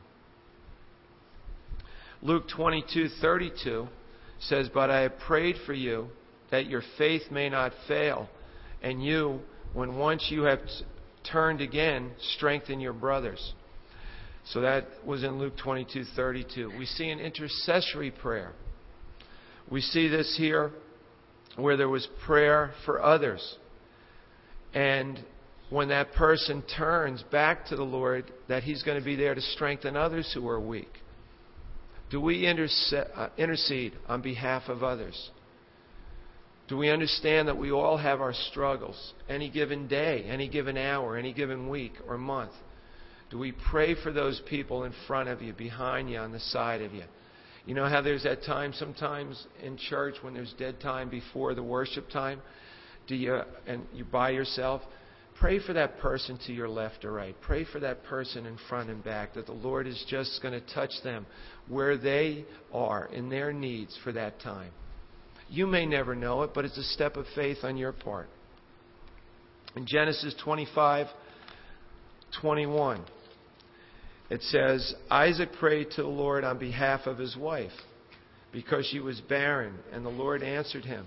Luke 2.22 2.48
22:32 2.48 3.88
says, 4.38 4.68
"But 4.68 4.90
I 4.90 5.00
have 5.00 5.18
prayed 5.20 5.58
for 5.58 5.74
you 5.74 6.10
that 6.50 6.66
your 6.66 6.82
faith 6.96 7.30
may 7.30 7.48
not 7.48 7.72
fail, 7.86 8.28
and 8.82 9.04
you, 9.04 9.42
when 9.72 9.96
once 9.96 10.30
you 10.30 10.42
have 10.42 10.66
t- 10.66 10.84
turned 11.22 11.60
again, 11.60 12.14
strengthen 12.18 12.80
your 12.80 12.92
brothers." 12.92 13.54
So 14.44 14.60
that 14.60 15.04
was 15.04 15.22
in 15.22 15.38
Luke 15.38 15.56
22:32. 15.56 16.70
We 16.78 16.86
see 16.86 17.10
an 17.10 17.20
intercessory 17.20 18.10
prayer 18.10 18.52
we 19.70 19.80
see 19.80 20.08
this 20.08 20.36
here 20.36 20.72
where 21.56 21.76
there 21.76 21.88
was 21.88 22.06
prayer 22.26 22.72
for 22.84 23.02
others. 23.02 23.56
And 24.74 25.18
when 25.74 25.88
that 25.88 26.12
person 26.12 26.62
turns 26.76 27.24
back 27.32 27.66
to 27.66 27.74
the 27.74 27.82
Lord, 27.82 28.30
that 28.48 28.62
He's 28.62 28.84
going 28.84 28.96
to 28.96 29.04
be 29.04 29.16
there 29.16 29.34
to 29.34 29.40
strengthen 29.40 29.96
others 29.96 30.30
who 30.32 30.48
are 30.48 30.60
weak. 30.60 30.90
Do 32.10 32.20
we 32.20 32.46
uh, 32.46 33.28
intercede 33.36 33.94
on 34.06 34.22
behalf 34.22 34.68
of 34.68 34.84
others? 34.84 35.30
Do 36.68 36.76
we 36.76 36.90
understand 36.90 37.48
that 37.48 37.58
we 37.58 37.72
all 37.72 37.96
have 37.96 38.20
our 38.20 38.32
struggles 38.32 39.14
any 39.28 39.50
given 39.50 39.88
day, 39.88 40.22
any 40.28 40.48
given 40.48 40.76
hour, 40.76 41.16
any 41.16 41.32
given 41.32 41.68
week 41.68 41.94
or 42.06 42.18
month? 42.18 42.52
Do 43.32 43.38
we 43.38 43.50
pray 43.50 43.96
for 44.00 44.12
those 44.12 44.40
people 44.48 44.84
in 44.84 44.92
front 45.08 45.28
of 45.28 45.42
you, 45.42 45.52
behind 45.52 46.08
you, 46.08 46.18
on 46.18 46.30
the 46.30 46.38
side 46.38 46.82
of 46.82 46.94
you? 46.94 47.02
You 47.66 47.74
know 47.74 47.88
how 47.88 48.00
there's 48.00 48.22
that 48.22 48.44
time 48.44 48.74
sometimes 48.74 49.44
in 49.60 49.76
church 49.76 50.14
when 50.22 50.34
there's 50.34 50.54
dead 50.56 50.80
time 50.80 51.10
before 51.10 51.54
the 51.56 51.64
worship 51.64 52.08
time? 52.10 52.42
Do 53.08 53.16
you 53.16 53.40
and 53.66 53.84
you 53.92 54.04
by 54.04 54.30
yourself? 54.30 54.80
Pray 55.40 55.58
for 55.58 55.72
that 55.72 55.98
person 55.98 56.38
to 56.46 56.52
your 56.52 56.68
left 56.68 57.04
or 57.04 57.12
right. 57.12 57.34
Pray 57.40 57.64
for 57.64 57.80
that 57.80 58.04
person 58.04 58.46
in 58.46 58.56
front 58.68 58.88
and 58.88 59.02
back 59.02 59.34
that 59.34 59.46
the 59.46 59.52
Lord 59.52 59.86
is 59.86 60.04
just 60.08 60.40
going 60.42 60.54
to 60.54 60.74
touch 60.74 60.92
them 61.02 61.26
where 61.68 61.98
they 61.98 62.44
are 62.72 63.06
in 63.06 63.28
their 63.28 63.52
needs 63.52 63.98
for 64.04 64.12
that 64.12 64.40
time. 64.40 64.70
You 65.48 65.66
may 65.66 65.86
never 65.86 66.14
know 66.14 66.42
it, 66.42 66.50
but 66.54 66.64
it's 66.64 66.78
a 66.78 66.84
step 66.84 67.16
of 67.16 67.26
faith 67.34 67.58
on 67.62 67.76
your 67.76 67.92
part. 67.92 68.28
In 69.76 69.86
Genesis 69.86 70.34
25 70.42 71.06
21, 72.40 73.04
it 74.30 74.42
says 74.42 74.94
Isaac 75.10 75.50
prayed 75.60 75.90
to 75.92 76.02
the 76.02 76.08
Lord 76.08 76.42
on 76.42 76.58
behalf 76.58 77.06
of 77.06 77.18
his 77.18 77.36
wife 77.36 77.72
because 78.52 78.86
she 78.86 79.00
was 79.00 79.20
barren, 79.20 79.74
and 79.92 80.04
the 80.04 80.10
Lord 80.10 80.42
answered 80.42 80.84
him. 80.84 81.06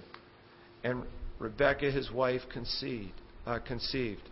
And 0.83 1.03
Rebekah, 1.39 1.91
his 1.91 2.11
wife, 2.11 2.41
conceived. 2.51 3.13
Uh, 3.47 3.59
conceived. 3.59 4.29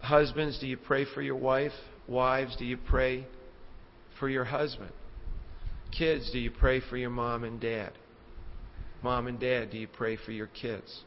Husbands, 0.00 0.58
do 0.60 0.66
you 0.66 0.78
pray 0.78 1.04
for 1.12 1.20
your 1.20 1.36
wife? 1.36 1.72
Wives, 2.08 2.56
do 2.56 2.64
you 2.64 2.78
pray 2.78 3.26
for 4.18 4.30
your 4.30 4.44
husband? 4.44 4.92
Kids, 5.96 6.30
do 6.32 6.38
you 6.38 6.50
pray 6.50 6.80
for 6.88 6.96
your 6.96 7.10
mom 7.10 7.44
and 7.44 7.60
dad? 7.60 7.92
Mom 9.02 9.26
and 9.26 9.38
dad, 9.38 9.72
do 9.72 9.76
you 9.76 9.88
pray 9.88 10.16
for 10.16 10.32
your 10.32 10.46
kids? 10.46 11.02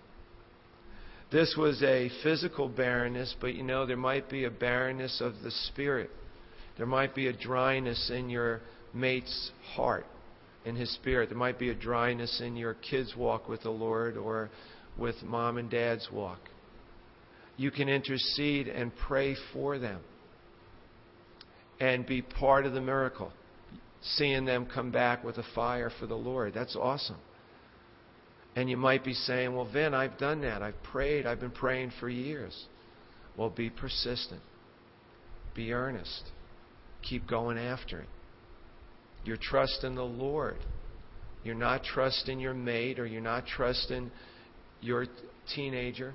This 1.31 1.55
was 1.57 1.81
a 1.81 2.11
physical 2.21 2.69
barrenness, 2.69 3.35
but 3.41 3.55
you 3.55 3.63
know, 3.63 3.87
there 3.87 3.97
might 3.97 4.29
be 4.29 4.43
a 4.43 4.51
barrenness 4.51 5.19
of 5.21 5.41
the 5.43 5.49
spirit. 5.49 6.11
There 6.77 6.85
might 6.85 7.15
be 7.15 7.29
a 7.29 7.33
dryness 7.33 8.11
in 8.13 8.29
your 8.29 8.61
mate's 8.93 9.49
heart, 9.73 10.05
in 10.65 10.75
his 10.75 10.93
spirit. 10.93 11.29
There 11.29 11.37
might 11.37 11.57
be 11.57 11.69
a 11.69 11.75
dryness 11.75 12.41
in 12.45 12.55
your 12.55 12.75
kids' 12.75 13.15
walk 13.17 13.49
with 13.49 13.63
the 13.63 13.71
Lord 13.71 14.17
or 14.17 14.51
with 14.99 15.21
mom 15.23 15.57
and 15.57 15.69
dad's 15.69 16.09
walk. 16.11 16.39
You 17.57 17.71
can 17.71 17.89
intercede 17.89 18.67
and 18.67 18.91
pray 19.07 19.35
for 19.53 19.79
them 19.79 20.01
and 21.79 22.05
be 22.05 22.21
part 22.21 22.65
of 22.65 22.73
the 22.73 22.81
miracle, 22.81 23.31
seeing 24.01 24.45
them 24.45 24.67
come 24.73 24.91
back 24.91 25.23
with 25.23 25.37
a 25.37 25.43
fire 25.55 25.91
for 25.99 26.07
the 26.07 26.15
Lord. 26.15 26.53
That's 26.53 26.75
awesome. 26.75 27.17
And 28.55 28.69
you 28.69 28.77
might 28.77 29.03
be 29.03 29.13
saying, 29.13 29.55
Well, 29.55 29.69
Vin, 29.71 29.93
I've 29.93 30.17
done 30.17 30.41
that. 30.41 30.61
I've 30.61 30.81
prayed. 30.83 31.25
I've 31.25 31.39
been 31.39 31.51
praying 31.51 31.91
for 31.99 32.09
years. 32.09 32.65
Well, 33.37 33.49
be 33.49 33.69
persistent, 33.69 34.41
be 35.55 35.71
earnest, 35.71 36.23
keep 37.01 37.27
going 37.27 37.57
after 37.57 38.01
it. 38.01 38.09
You're 39.23 39.37
trusting 39.41 39.95
the 39.95 40.03
Lord. 40.03 40.57
You're 41.43 41.55
not 41.55 41.83
trusting 41.83 42.39
your 42.39 42.53
mate 42.53 42.99
or 42.99 43.05
you're 43.05 43.21
not 43.21 43.45
trusting 43.47 44.11
your 44.81 45.05
teenager 45.55 46.13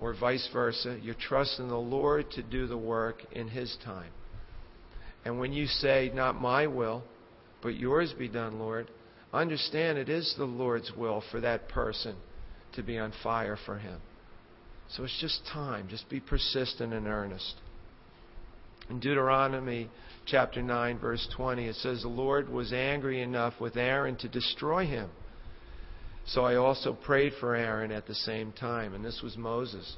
or 0.00 0.14
vice 0.14 0.48
versa. 0.52 0.98
You're 1.02 1.14
trusting 1.14 1.68
the 1.68 1.76
Lord 1.76 2.30
to 2.32 2.42
do 2.42 2.66
the 2.66 2.78
work 2.78 3.24
in 3.32 3.48
His 3.48 3.76
time. 3.84 4.10
And 5.24 5.38
when 5.38 5.52
you 5.52 5.66
say, 5.66 6.10
Not 6.14 6.40
my 6.40 6.66
will, 6.66 7.02
but 7.62 7.76
yours 7.76 8.14
be 8.18 8.28
done, 8.28 8.58
Lord, 8.58 8.90
understand 9.32 9.98
it 9.98 10.08
is 10.08 10.34
the 10.38 10.44
Lord's 10.44 10.92
will 10.96 11.22
for 11.30 11.40
that 11.40 11.68
person 11.68 12.16
to 12.74 12.82
be 12.82 12.98
on 12.98 13.12
fire 13.22 13.58
for 13.66 13.78
Him. 13.78 14.00
So 14.90 15.04
it's 15.04 15.20
just 15.20 15.42
time. 15.52 15.88
Just 15.88 16.08
be 16.08 16.20
persistent 16.20 16.92
and 16.94 17.06
earnest. 17.06 17.56
In 18.88 19.00
Deuteronomy 19.00 19.90
chapter 20.24 20.62
9, 20.62 20.98
verse 20.98 21.28
20, 21.36 21.66
it 21.66 21.74
says, 21.76 22.02
The 22.02 22.08
Lord 22.08 22.48
was 22.48 22.72
angry 22.72 23.20
enough 23.20 23.54
with 23.60 23.76
Aaron 23.76 24.16
to 24.16 24.28
destroy 24.28 24.86
him. 24.86 25.10
So 26.28 26.44
I 26.44 26.56
also 26.56 26.92
prayed 26.92 27.32
for 27.40 27.54
Aaron 27.54 27.90
at 27.90 28.06
the 28.06 28.14
same 28.14 28.52
time, 28.52 28.94
and 28.94 29.02
this 29.02 29.20
was 29.22 29.36
Moses. 29.38 29.96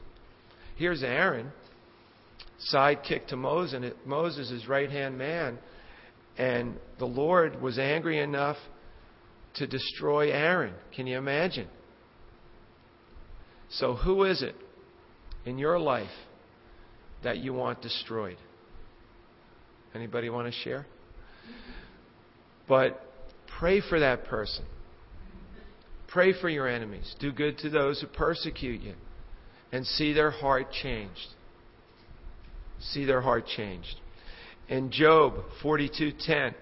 Here's 0.76 1.02
Aaron, 1.02 1.50
sidekick 2.72 3.26
to 3.28 3.36
Moses, 3.36 3.92
Moses, 4.06 4.66
right 4.68 4.88
hand 4.88 5.18
man, 5.18 5.58
and 6.38 6.76
the 7.00 7.06
Lord 7.06 7.60
was 7.60 7.80
angry 7.80 8.20
enough 8.20 8.56
to 9.56 9.66
destroy 9.66 10.30
Aaron. 10.30 10.74
Can 10.94 11.08
you 11.08 11.18
imagine? 11.18 11.66
So, 13.70 13.96
who 13.96 14.24
is 14.24 14.42
it 14.42 14.54
in 15.44 15.58
your 15.58 15.80
life 15.80 16.08
that 17.24 17.38
you 17.38 17.52
want 17.52 17.82
destroyed? 17.82 18.38
Anybody 19.96 20.30
want 20.30 20.46
to 20.46 20.52
share? 20.60 20.86
But 22.68 23.02
pray 23.58 23.80
for 23.80 23.98
that 23.98 24.26
person. 24.26 24.64
Pray 26.10 26.32
for 26.40 26.48
your 26.48 26.66
enemies. 26.66 27.14
Do 27.20 27.30
good 27.30 27.58
to 27.58 27.70
those 27.70 28.00
who 28.00 28.08
persecute 28.08 28.80
you. 28.80 28.94
And 29.72 29.86
see 29.86 30.12
their 30.12 30.32
heart 30.32 30.72
changed. 30.82 31.28
See 32.80 33.04
their 33.04 33.20
heart 33.20 33.46
changed. 33.46 34.00
In 34.68 34.90
Job 34.90 35.34
42:10, 35.62 36.54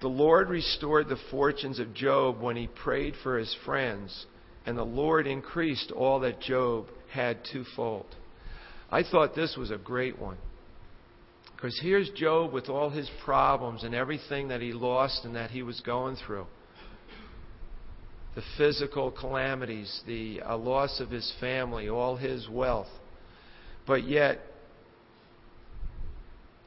the 0.00 0.08
Lord 0.08 0.48
restored 0.48 1.08
the 1.08 1.16
fortunes 1.30 1.80
of 1.80 1.94
Job 1.94 2.40
when 2.40 2.56
he 2.56 2.68
prayed 2.68 3.16
for 3.16 3.38
his 3.38 3.52
friends, 3.64 4.26
and 4.66 4.78
the 4.78 4.84
Lord 4.84 5.26
increased 5.26 5.90
all 5.90 6.20
that 6.20 6.40
Job 6.40 6.88
had 7.10 7.44
twofold. 7.44 8.14
I 8.90 9.02
thought 9.02 9.34
this 9.34 9.56
was 9.56 9.72
a 9.72 9.78
great 9.78 10.18
one. 10.18 10.36
Because 11.56 11.78
here's 11.80 12.10
Job 12.10 12.52
with 12.52 12.68
all 12.68 12.90
his 12.90 13.10
problems 13.24 13.82
and 13.82 13.94
everything 13.94 14.48
that 14.48 14.60
he 14.60 14.72
lost 14.72 15.24
and 15.24 15.34
that 15.34 15.50
he 15.50 15.62
was 15.62 15.80
going 15.80 16.16
through 16.16 16.46
the 18.34 18.42
physical 18.58 19.10
calamities, 19.10 20.02
the 20.06 20.40
uh, 20.42 20.56
loss 20.56 21.00
of 21.00 21.10
his 21.10 21.32
family, 21.40 21.88
all 21.88 22.16
his 22.16 22.48
wealth. 22.48 22.88
But 23.86 24.08
yet, 24.08 24.40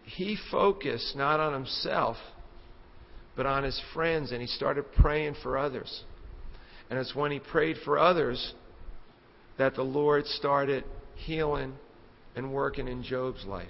he 0.03 0.37
focused 0.49 1.15
not 1.15 1.39
on 1.39 1.53
himself, 1.53 2.15
but 3.35 3.45
on 3.45 3.63
his 3.63 3.79
friends, 3.93 4.31
and 4.31 4.41
he 4.41 4.47
started 4.47 4.85
praying 4.93 5.35
for 5.43 5.57
others. 5.57 6.03
And 6.89 6.97
it's 6.97 7.13
when 7.13 7.31
he 7.31 7.39
prayed 7.39 7.77
for 7.83 7.99
others 7.99 8.53
that 9.57 9.75
the 9.75 9.83
Lord 9.83 10.25
started 10.25 10.85
healing 11.15 11.73
and 12.35 12.53
working 12.53 12.87
in 12.87 13.03
Job's 13.03 13.45
life. 13.45 13.67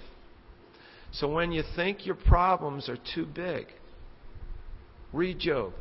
So 1.12 1.32
when 1.32 1.50
you 1.52 1.62
think 1.74 2.06
your 2.06 2.14
problems 2.14 2.88
are 2.88 2.98
too 3.14 3.26
big, 3.26 3.66
read 5.12 5.38
Job. 5.40 5.72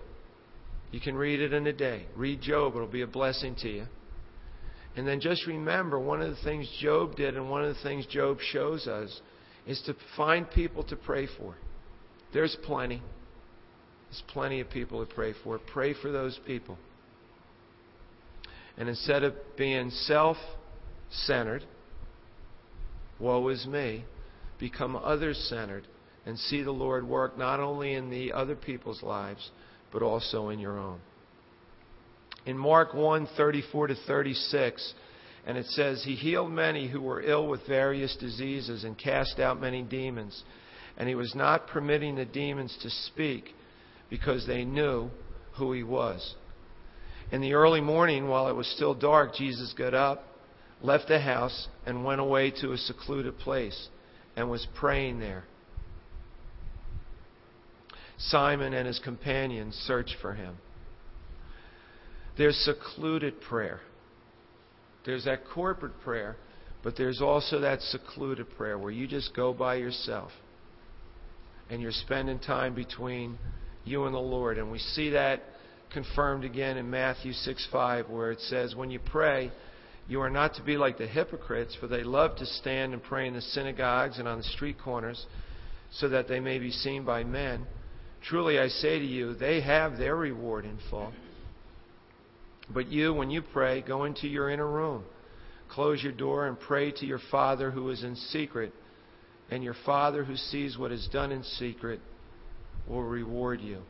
You 0.91 0.99
can 0.99 1.15
read 1.15 1.41
it 1.41 1.53
in 1.53 1.67
a 1.67 1.73
day. 1.73 2.05
Read 2.15 2.41
Job, 2.41 2.75
it'll 2.75 2.87
be 2.87 3.01
a 3.01 3.07
blessing 3.07 3.55
to 3.61 3.69
you. 3.69 3.85
And 4.95 5.07
then 5.07 5.19
just 5.19 5.45
remember 5.45 5.99
one 5.99 6.21
of 6.21 6.29
the 6.29 6.41
things 6.43 6.67
Job 6.81 7.15
did 7.15 7.35
and 7.35 7.49
one 7.49 7.63
of 7.63 7.75
the 7.75 7.81
things 7.83 8.05
Job 8.07 8.39
shows 8.51 8.87
us 8.87 9.21
is 9.67 9.81
to 9.85 9.95
find 10.15 10.49
people 10.49 10.83
to 10.85 10.95
pray 10.95 11.27
for. 11.37 11.55
There's 12.33 12.57
plenty. 12.63 13.01
There's 14.09 14.23
plenty 14.27 14.59
of 14.59 14.69
people 14.69 15.05
to 15.05 15.13
pray 15.13 15.33
for. 15.43 15.59
Pray 15.59 15.93
for 15.93 16.11
those 16.11 16.39
people. 16.47 16.77
And 18.77 18.89
instead 18.89 19.23
of 19.23 19.33
being 19.57 19.89
self 19.89 20.37
centered, 21.11 21.63
woe 23.19 23.47
is 23.49 23.65
me, 23.67 24.05
become 24.59 24.95
other 24.95 25.33
centered 25.33 25.87
and 26.25 26.37
see 26.37 26.61
the 26.61 26.71
Lord 26.71 27.07
work 27.07 27.37
not 27.37 27.59
only 27.59 27.93
in 27.93 28.09
the 28.09 28.33
other 28.33 28.55
people's 28.55 29.01
lives, 29.01 29.49
but 29.91 30.01
also 30.01 30.49
in 30.49 30.59
your 30.59 30.77
own. 30.77 30.99
In 32.45 32.57
Mark 32.57 32.93
1 32.93 33.27
34 33.35 33.87
to 33.87 33.95
36, 34.07 34.93
and 35.47 35.57
it 35.57 35.65
says, 35.67 36.03
He 36.03 36.15
healed 36.15 36.51
many 36.51 36.89
who 36.89 37.01
were 37.01 37.21
ill 37.21 37.47
with 37.47 37.65
various 37.67 38.15
diseases 38.17 38.83
and 38.83 38.97
cast 38.97 39.39
out 39.39 39.61
many 39.61 39.81
demons. 39.81 40.43
And 40.97 41.07
he 41.07 41.15
was 41.15 41.33
not 41.35 41.67
permitting 41.67 42.15
the 42.15 42.25
demons 42.25 42.77
to 42.81 42.89
speak 42.89 43.55
because 44.09 44.45
they 44.45 44.65
knew 44.65 45.09
who 45.57 45.71
he 45.71 45.83
was. 45.83 46.35
In 47.31 47.41
the 47.41 47.53
early 47.53 47.81
morning, 47.81 48.27
while 48.27 48.49
it 48.49 48.55
was 48.55 48.67
still 48.67 48.93
dark, 48.93 49.35
Jesus 49.35 49.73
got 49.77 49.93
up, 49.93 50.25
left 50.81 51.07
the 51.07 51.19
house, 51.19 51.67
and 51.85 52.03
went 52.03 52.21
away 52.21 52.51
to 52.61 52.73
a 52.73 52.77
secluded 52.77 53.37
place 53.39 53.87
and 54.35 54.49
was 54.49 54.67
praying 54.75 55.19
there. 55.19 55.45
Simon 58.17 58.73
and 58.73 58.87
his 58.87 58.99
companions 58.99 59.75
search 59.85 60.15
for 60.21 60.33
him. 60.33 60.57
There's 62.37 62.57
secluded 62.57 63.41
prayer. 63.41 63.79
There's 65.05 65.25
that 65.25 65.41
corporate 65.53 65.99
prayer, 66.03 66.35
but 66.83 66.95
there's 66.97 67.21
also 67.21 67.59
that 67.61 67.81
secluded 67.81 68.49
prayer 68.57 68.77
where 68.77 68.91
you 68.91 69.07
just 69.07 69.35
go 69.35 69.53
by 69.53 69.75
yourself 69.75 70.31
and 71.69 71.81
you're 71.81 71.91
spending 71.91 72.39
time 72.39 72.73
between 72.73 73.37
you 73.85 74.05
and 74.05 74.13
the 74.13 74.19
Lord. 74.19 74.57
And 74.57 74.71
we 74.71 74.79
see 74.79 75.11
that 75.11 75.41
confirmed 75.91 76.43
again 76.43 76.77
in 76.77 76.89
Matthew 76.89 77.33
6 77.33 77.67
5, 77.71 78.09
where 78.09 78.31
it 78.31 78.41
says, 78.41 78.75
When 78.75 78.91
you 78.91 78.99
pray, 78.99 79.51
you 80.07 80.21
are 80.21 80.29
not 80.29 80.55
to 80.55 80.63
be 80.63 80.77
like 80.77 80.97
the 80.97 81.07
hypocrites, 81.07 81.75
for 81.79 81.87
they 81.87 82.03
love 82.03 82.35
to 82.37 82.45
stand 82.45 82.93
and 82.93 83.03
pray 83.03 83.27
in 83.27 83.33
the 83.33 83.41
synagogues 83.41 84.19
and 84.19 84.27
on 84.27 84.37
the 84.37 84.43
street 84.43 84.77
corners, 84.81 85.25
so 85.91 86.09
that 86.09 86.27
they 86.27 86.39
may 86.39 86.59
be 86.59 86.71
seen 86.71 87.03
by 87.03 87.23
men. 87.23 87.65
Truly 88.27 88.59
I 88.59 88.67
say 88.67 88.99
to 88.99 89.05
you, 89.05 89.35
they 89.35 89.61
have 89.61 89.97
their 89.97 90.15
reward 90.15 90.65
in 90.65 90.77
full. 90.89 91.13
But 92.69 92.87
you, 92.87 93.13
when 93.13 93.29
you 93.29 93.41
pray, 93.41 93.81
go 93.81 94.03
into 94.03 94.27
your 94.27 94.49
inner 94.49 94.69
room, 94.69 95.05
close 95.69 96.03
your 96.03 96.11
door, 96.11 96.47
and 96.47 96.59
pray 96.59 96.91
to 96.91 97.05
your 97.05 97.21
Father 97.31 97.71
who 97.71 97.89
is 97.89 98.03
in 98.03 98.15
secret, 98.15 98.73
and 99.49 99.63
your 99.63 99.75
Father 99.85 100.25
who 100.25 100.35
sees 100.35 100.77
what 100.77 100.91
is 100.91 101.07
done 101.11 101.31
in 101.31 101.43
secret 101.43 102.01
will 102.87 103.03
reward 103.03 103.61
you. 103.61 103.81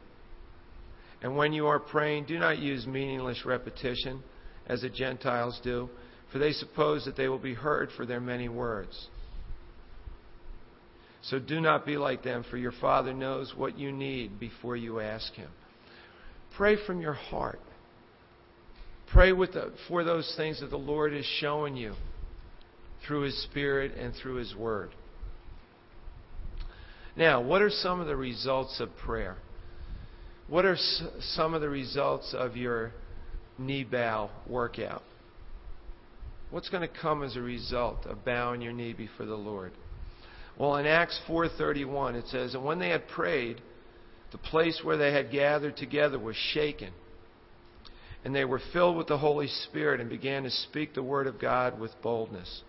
And 1.23 1.35
when 1.35 1.51
you 1.51 1.65
are 1.65 1.79
praying, 1.79 2.25
do 2.25 2.37
not 2.37 2.59
use 2.59 2.85
meaningless 2.85 3.43
repetition 3.43 4.21
as 4.67 4.81
the 4.81 4.89
Gentiles 4.89 5.59
do, 5.63 5.89
for 6.31 6.37
they 6.37 6.51
suppose 6.51 7.05
that 7.05 7.17
they 7.17 7.27
will 7.27 7.39
be 7.39 7.55
heard 7.55 7.89
for 7.97 8.05
their 8.05 8.21
many 8.21 8.49
words. 8.49 9.07
So 11.29 11.39
do 11.39 11.59
not 11.59 11.85
be 11.85 11.97
like 11.97 12.23
them, 12.23 12.45
for 12.49 12.57
your 12.57 12.71
Father 12.71 13.13
knows 13.13 13.53
what 13.55 13.77
you 13.77 13.91
need 13.91 14.39
before 14.39 14.77
you 14.77 15.01
ask 15.01 15.33
Him. 15.33 15.49
Pray 16.55 16.77
from 16.85 17.01
your 17.01 17.13
heart. 17.13 17.59
Pray 19.11 19.31
the, 19.31 19.73
for 19.87 20.03
those 20.03 20.33
things 20.37 20.61
that 20.61 20.69
the 20.69 20.77
Lord 20.77 21.13
is 21.13 21.25
showing 21.39 21.75
you 21.75 21.95
through 23.05 23.21
His 23.21 23.43
Spirit 23.43 23.93
and 23.97 24.13
through 24.15 24.35
His 24.35 24.55
Word. 24.55 24.91
Now, 27.17 27.41
what 27.41 27.61
are 27.61 27.69
some 27.69 27.99
of 27.99 28.07
the 28.07 28.15
results 28.15 28.79
of 28.79 28.95
prayer? 28.95 29.37
What 30.47 30.63
are 30.63 30.77
some 31.19 31.53
of 31.53 31.59
the 31.61 31.69
results 31.69 32.33
of 32.37 32.55
your 32.55 32.93
knee 33.57 33.83
bow 33.83 34.29
workout? 34.47 35.03
What's 36.51 36.69
going 36.69 36.87
to 36.87 37.01
come 37.01 37.21
as 37.23 37.35
a 37.35 37.41
result 37.41 38.05
of 38.05 38.23
bowing 38.23 38.61
your 38.61 38.71
knee 38.71 38.93
before 38.93 39.25
the 39.25 39.35
Lord? 39.35 39.73
Well, 40.57 40.77
in 40.77 40.85
Acts 40.87 41.19
4:31 41.27 42.15
it 42.15 42.27
says, 42.27 42.55
"And 42.55 42.65
when 42.65 42.79
they 42.79 42.89
had 42.89 43.07
prayed, 43.07 43.61
the 44.31 44.37
place 44.37 44.83
where 44.83 44.97
they 44.97 45.11
had 45.11 45.31
gathered 45.31 45.77
together 45.77 46.17
was 46.17 46.35
shaken, 46.35 46.91
and 48.25 48.35
they 48.35 48.45
were 48.45 48.59
filled 48.73 48.97
with 48.97 49.07
the 49.07 49.19
Holy 49.19 49.47
Spirit 49.47 50.01
and 50.01 50.09
began 50.09 50.43
to 50.43 50.49
speak 50.49 50.93
the 50.93 51.03
word 51.03 51.27
of 51.27 51.39
God 51.39 51.79
with 51.79 52.01
boldness." 52.01 52.63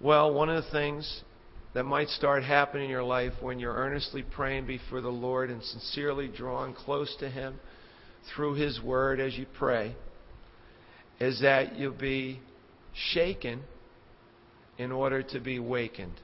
Well, 0.00 0.34
one 0.34 0.50
of 0.50 0.64
the 0.64 0.70
things 0.70 1.22
that 1.72 1.84
might 1.84 2.08
start 2.08 2.42
happening 2.42 2.86
in 2.86 2.90
your 2.90 3.04
life 3.04 3.32
when 3.40 3.58
you're 3.58 3.74
earnestly 3.74 4.22
praying 4.22 4.66
before 4.66 5.00
the 5.00 5.08
Lord 5.08 5.50
and 5.50 5.62
sincerely 5.62 6.28
drawing 6.28 6.74
close 6.74 7.14
to 7.16 7.28
Him 7.28 7.60
through 8.34 8.54
His 8.54 8.80
Word 8.80 9.20
as 9.20 9.36
you 9.38 9.46
pray 9.54 9.94
is 11.20 11.40
that 11.40 11.78
you'll 11.78 11.92
be 11.92 12.40
shaken 12.92 13.62
in 14.78 14.92
order 14.92 15.22
to 15.22 15.40
be 15.40 15.58
wakened. 15.58 16.20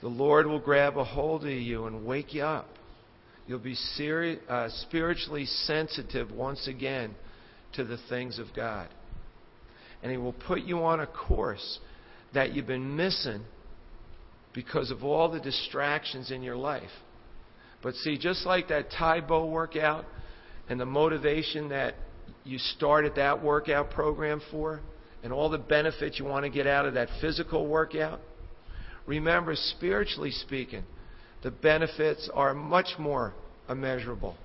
The 0.00 0.08
Lord 0.08 0.46
will 0.46 0.60
grab 0.60 0.96
a 0.96 1.04
hold 1.04 1.44
of 1.44 1.50
you 1.50 1.86
and 1.86 2.06
wake 2.06 2.32
you 2.34 2.42
up. 2.42 2.68
You'll 3.46 3.58
be 3.58 3.74
seri- 3.74 4.40
uh, 4.48 4.68
spiritually 4.82 5.44
sensitive 5.44 6.30
once 6.30 6.68
again 6.68 7.14
to 7.74 7.84
the 7.84 7.98
things 8.08 8.38
of 8.38 8.46
God. 8.56 8.88
And 10.02 10.10
He 10.10 10.18
will 10.18 10.32
put 10.32 10.62
you 10.62 10.84
on 10.84 11.00
a 11.00 11.06
course 11.06 11.78
that 12.32 12.54
you've 12.54 12.66
been 12.66 12.96
missing 12.96 13.42
because 14.54 14.90
of 14.90 15.04
all 15.04 15.30
the 15.30 15.40
distractions 15.40 16.30
in 16.30 16.42
your 16.42 16.56
life. 16.56 16.90
But 17.82 17.94
see, 17.96 18.18
just 18.18 18.46
like 18.46 18.68
that 18.68 18.90
Tae 18.90 19.20
Bo 19.20 19.46
workout 19.46 20.04
and 20.68 20.80
the 20.80 20.86
motivation 20.86 21.68
that 21.70 21.94
you 22.44 22.58
started 22.58 23.14
that 23.16 23.42
workout 23.42 23.90
program 23.90 24.40
for, 24.50 24.80
and 25.22 25.32
all 25.32 25.50
the 25.50 25.58
benefits 25.58 26.18
you 26.18 26.24
want 26.24 26.44
to 26.44 26.50
get 26.50 26.66
out 26.66 26.86
of 26.86 26.94
that 26.94 27.08
physical 27.20 27.66
workout, 27.66 28.20
remember, 29.06 29.54
spiritually 29.54 30.30
speaking, 30.30 30.84
the 31.42 31.50
benefits 31.50 32.28
are 32.32 32.54
much 32.54 32.98
more 32.98 33.34
immeasurable. 33.68 34.36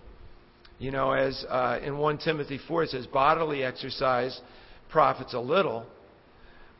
You 0.77 0.91
know, 0.91 1.11
as 1.11 1.45
uh, 1.49 1.79
in 1.81 1.97
1 1.97 2.17
Timothy 2.19 2.59
4 2.67 2.83
it 2.83 2.89
says, 2.89 3.07
bodily 3.07 3.63
exercise 3.63 4.39
profits 4.89 5.33
a 5.33 5.39
little, 5.39 5.85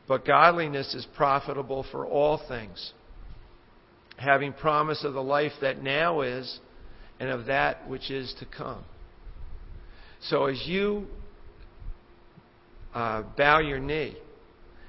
but 0.06 0.26
godliness 0.26 0.94
is 0.94 1.06
profitable 1.16 1.84
for 1.90 2.06
all 2.06 2.40
things 2.48 2.92
having 4.16 4.52
promise 4.52 5.04
of 5.04 5.12
the 5.12 5.22
life 5.22 5.52
that 5.60 5.82
now 5.82 6.22
is 6.22 6.58
and 7.20 7.28
of 7.28 7.46
that 7.46 7.88
which 7.88 8.10
is 8.10 8.34
to 8.40 8.46
come. 8.46 8.84
So 10.22 10.46
as 10.46 10.62
you 10.66 11.06
uh, 12.96 13.22
bow 13.36 13.58
your 13.58 13.78
knee, 13.78 14.16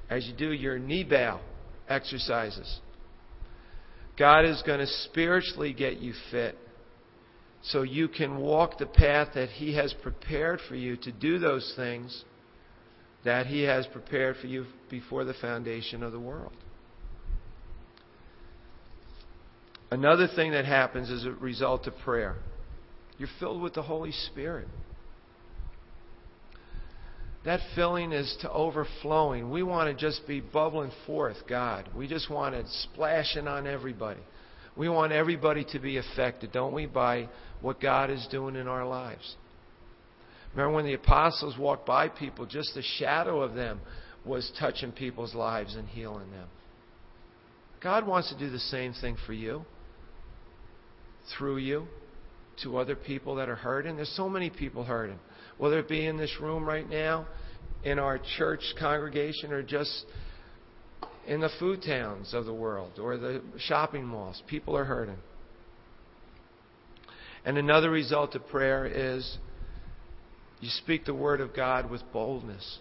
as 0.10 0.26
you 0.26 0.34
do 0.34 0.54
your 0.54 0.80
knee 0.80 1.04
bow 1.04 1.42
exercises, 1.90 2.80
God 4.18 4.46
is 4.46 4.64
going 4.66 4.80
to 4.80 4.88
spiritually 4.88 5.74
get 5.74 5.98
you 5.98 6.14
fit 6.32 6.58
so 7.64 7.82
you 7.82 8.08
can 8.08 8.38
walk 8.38 8.78
the 8.80 8.86
path 8.86 9.30
that 9.36 9.50
He 9.50 9.76
has 9.76 9.94
prepared 10.02 10.62
for 10.70 10.76
you 10.76 10.96
to 10.96 11.12
do 11.12 11.38
those 11.38 11.74
things 11.76 12.24
that 13.26 13.46
He 13.46 13.64
has 13.64 13.86
prepared 13.88 14.38
for 14.38 14.48
you 14.48 14.68
before 14.90 15.26
the 15.26 15.34
foundation 15.34 16.02
of 16.02 16.14
the 16.14 16.20
world. 16.20 16.54
Another 19.92 20.30
thing 20.34 20.52
that 20.52 20.64
happens 20.64 21.12
as 21.12 21.26
a 21.26 21.32
result 21.32 21.88
of 21.88 21.94
prayer 22.06 22.38
you're 23.18 23.28
filled 23.40 23.62
with 23.62 23.74
the 23.74 23.82
Holy 23.82 24.12
Spirit. 24.12 24.68
That 27.48 27.62
filling 27.76 28.12
is 28.12 28.36
to 28.42 28.52
overflowing. 28.52 29.50
We 29.50 29.64
want 29.64 29.88
to 29.88 29.96
just 29.96 30.28
be 30.28 30.42
bubbling 30.42 30.92
forth, 31.06 31.38
God. 31.48 31.90
We 31.96 32.06
just 32.06 32.30
want 32.30 32.56
it 32.56 32.66
splashing 32.68 33.48
on 33.48 33.66
everybody. 33.66 34.20
We 34.76 34.90
want 34.90 35.14
everybody 35.14 35.66
to 35.72 35.80
be 35.80 35.96
affected, 35.96 36.52
don't 36.52 36.74
we, 36.74 36.88
by 36.88 37.30
what 37.62 37.80
God 37.80 38.10
is 38.10 38.28
doing 38.30 38.58
in 38.58 38.68
our 38.68 38.86
lives. 38.86 39.38
Remember 40.52 40.76
when 40.76 40.86
the 40.86 40.96
apostles 40.96 41.58
walked 41.58 41.86
by 41.86 42.10
people, 42.10 42.46
just 42.46 42.76
the 42.76 42.84
shadow 42.98 43.40
of 43.40 43.54
them 43.54 43.80
was 44.26 44.52
touching 44.60 44.92
people's 44.92 45.34
lives 45.34 45.78
and 45.78 45.88
healing 45.88 46.30
them. 46.32 46.50
God 47.82 48.06
wants 48.06 48.28
to 48.28 48.38
do 48.38 48.50
the 48.50 48.60
same 48.60 48.92
thing 48.92 49.16
for 49.26 49.32
you 49.32 49.64
through 51.38 51.60
you 51.60 51.88
to 52.64 52.78
other 52.78 52.98
people 52.98 53.36
that 53.36 53.48
are 53.48 53.56
hurting. 53.56 53.96
There's 53.96 54.14
so 54.18 54.28
many 54.28 54.50
people 54.50 54.84
hurting, 54.84 55.20
whether 55.58 55.80
it 55.80 55.88
be 55.88 56.06
in 56.06 56.18
this 56.18 56.36
room 56.42 56.66
right 56.66 56.90
now, 56.90 57.28
in 57.84 58.00
our 58.00 58.20
church 58.38 58.62
congregation, 58.80 59.52
or 59.52 59.64
just 59.64 60.06
in 61.28 61.42
the 61.42 61.50
food 61.60 61.82
towns 61.86 62.34
of 62.34 62.46
the 62.46 62.54
world 62.54 63.00
or 63.00 63.18
the 63.18 63.42
shopping 63.58 64.06
malls. 64.06 64.42
People 64.48 64.78
are 64.78 64.86
hurting. 64.86 65.18
And 67.46 67.58
another 67.58 67.90
result 67.90 68.36
of 68.36 68.48
prayer 68.48 68.86
is 68.86 69.38
you 70.60 70.70
speak 70.70 71.06
the 71.06 71.14
word 71.14 71.42
of 71.42 71.56
God 71.56 71.90
with 71.90 72.02
boldness. 72.12 72.80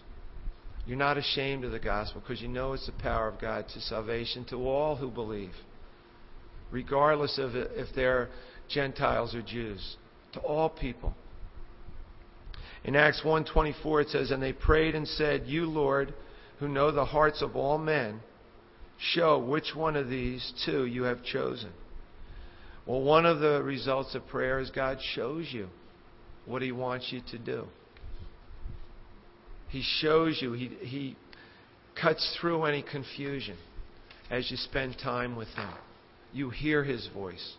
You're 0.85 0.97
not 0.97 1.17
ashamed 1.17 1.65
of 1.65 1.71
the 1.71 1.79
gospel 1.79 2.21
because 2.21 2.41
you 2.41 2.47
know 2.47 2.73
it's 2.73 2.85
the 2.85 2.93
power 2.93 3.27
of 3.27 3.39
God 3.39 3.65
to 3.73 3.81
salvation 3.81 4.45
to 4.45 4.55
all 4.55 4.95
who 4.95 5.09
believe 5.09 5.51
regardless 6.71 7.37
of 7.37 7.55
if 7.55 7.87
they're 7.95 8.29
Gentiles 8.69 9.33
or 9.33 9.41
Jews, 9.41 9.97
to 10.33 10.39
all 10.39 10.69
people. 10.69 11.13
In 12.87 12.95
Acts 12.95 13.21
1:24 13.21 14.01
it 14.01 14.09
says 14.09 14.31
and 14.31 14.41
they 14.41 14.53
prayed 14.53 14.95
and 14.95 15.07
said, 15.07 15.45
"You 15.45 15.65
Lord, 15.65 16.13
who 16.59 16.67
know 16.67 16.89
the 16.89 17.05
hearts 17.05 17.43
of 17.43 17.55
all 17.55 17.77
men, 17.77 18.21
show 18.97 19.37
which 19.37 19.75
one 19.75 19.95
of 19.95 20.09
these 20.09 20.53
two 20.65 20.85
you 20.85 21.03
have 21.03 21.23
chosen." 21.23 21.71
Well, 22.87 23.01
one 23.01 23.25
of 23.25 23.39
the 23.39 23.61
results 23.61 24.15
of 24.15 24.25
prayer 24.27 24.59
is 24.59 24.71
God 24.71 24.99
shows 25.01 25.51
you 25.51 25.69
what 26.45 26.61
he 26.61 26.71
wants 26.71 27.11
you 27.11 27.21
to 27.29 27.37
do. 27.37 27.67
He 29.67 29.81
shows 29.81 30.41
you, 30.41 30.53
he, 30.53 30.67
he 30.67 31.17
cuts 32.01 32.37
through 32.39 32.63
any 32.63 32.81
confusion 32.81 33.57
as 34.31 34.49
you 34.49 34.55
spend 34.55 34.97
time 34.97 35.35
with 35.35 35.49
him 35.49 35.69
you 36.33 36.49
hear 36.49 36.83
his 36.83 37.07
voice. 37.07 37.55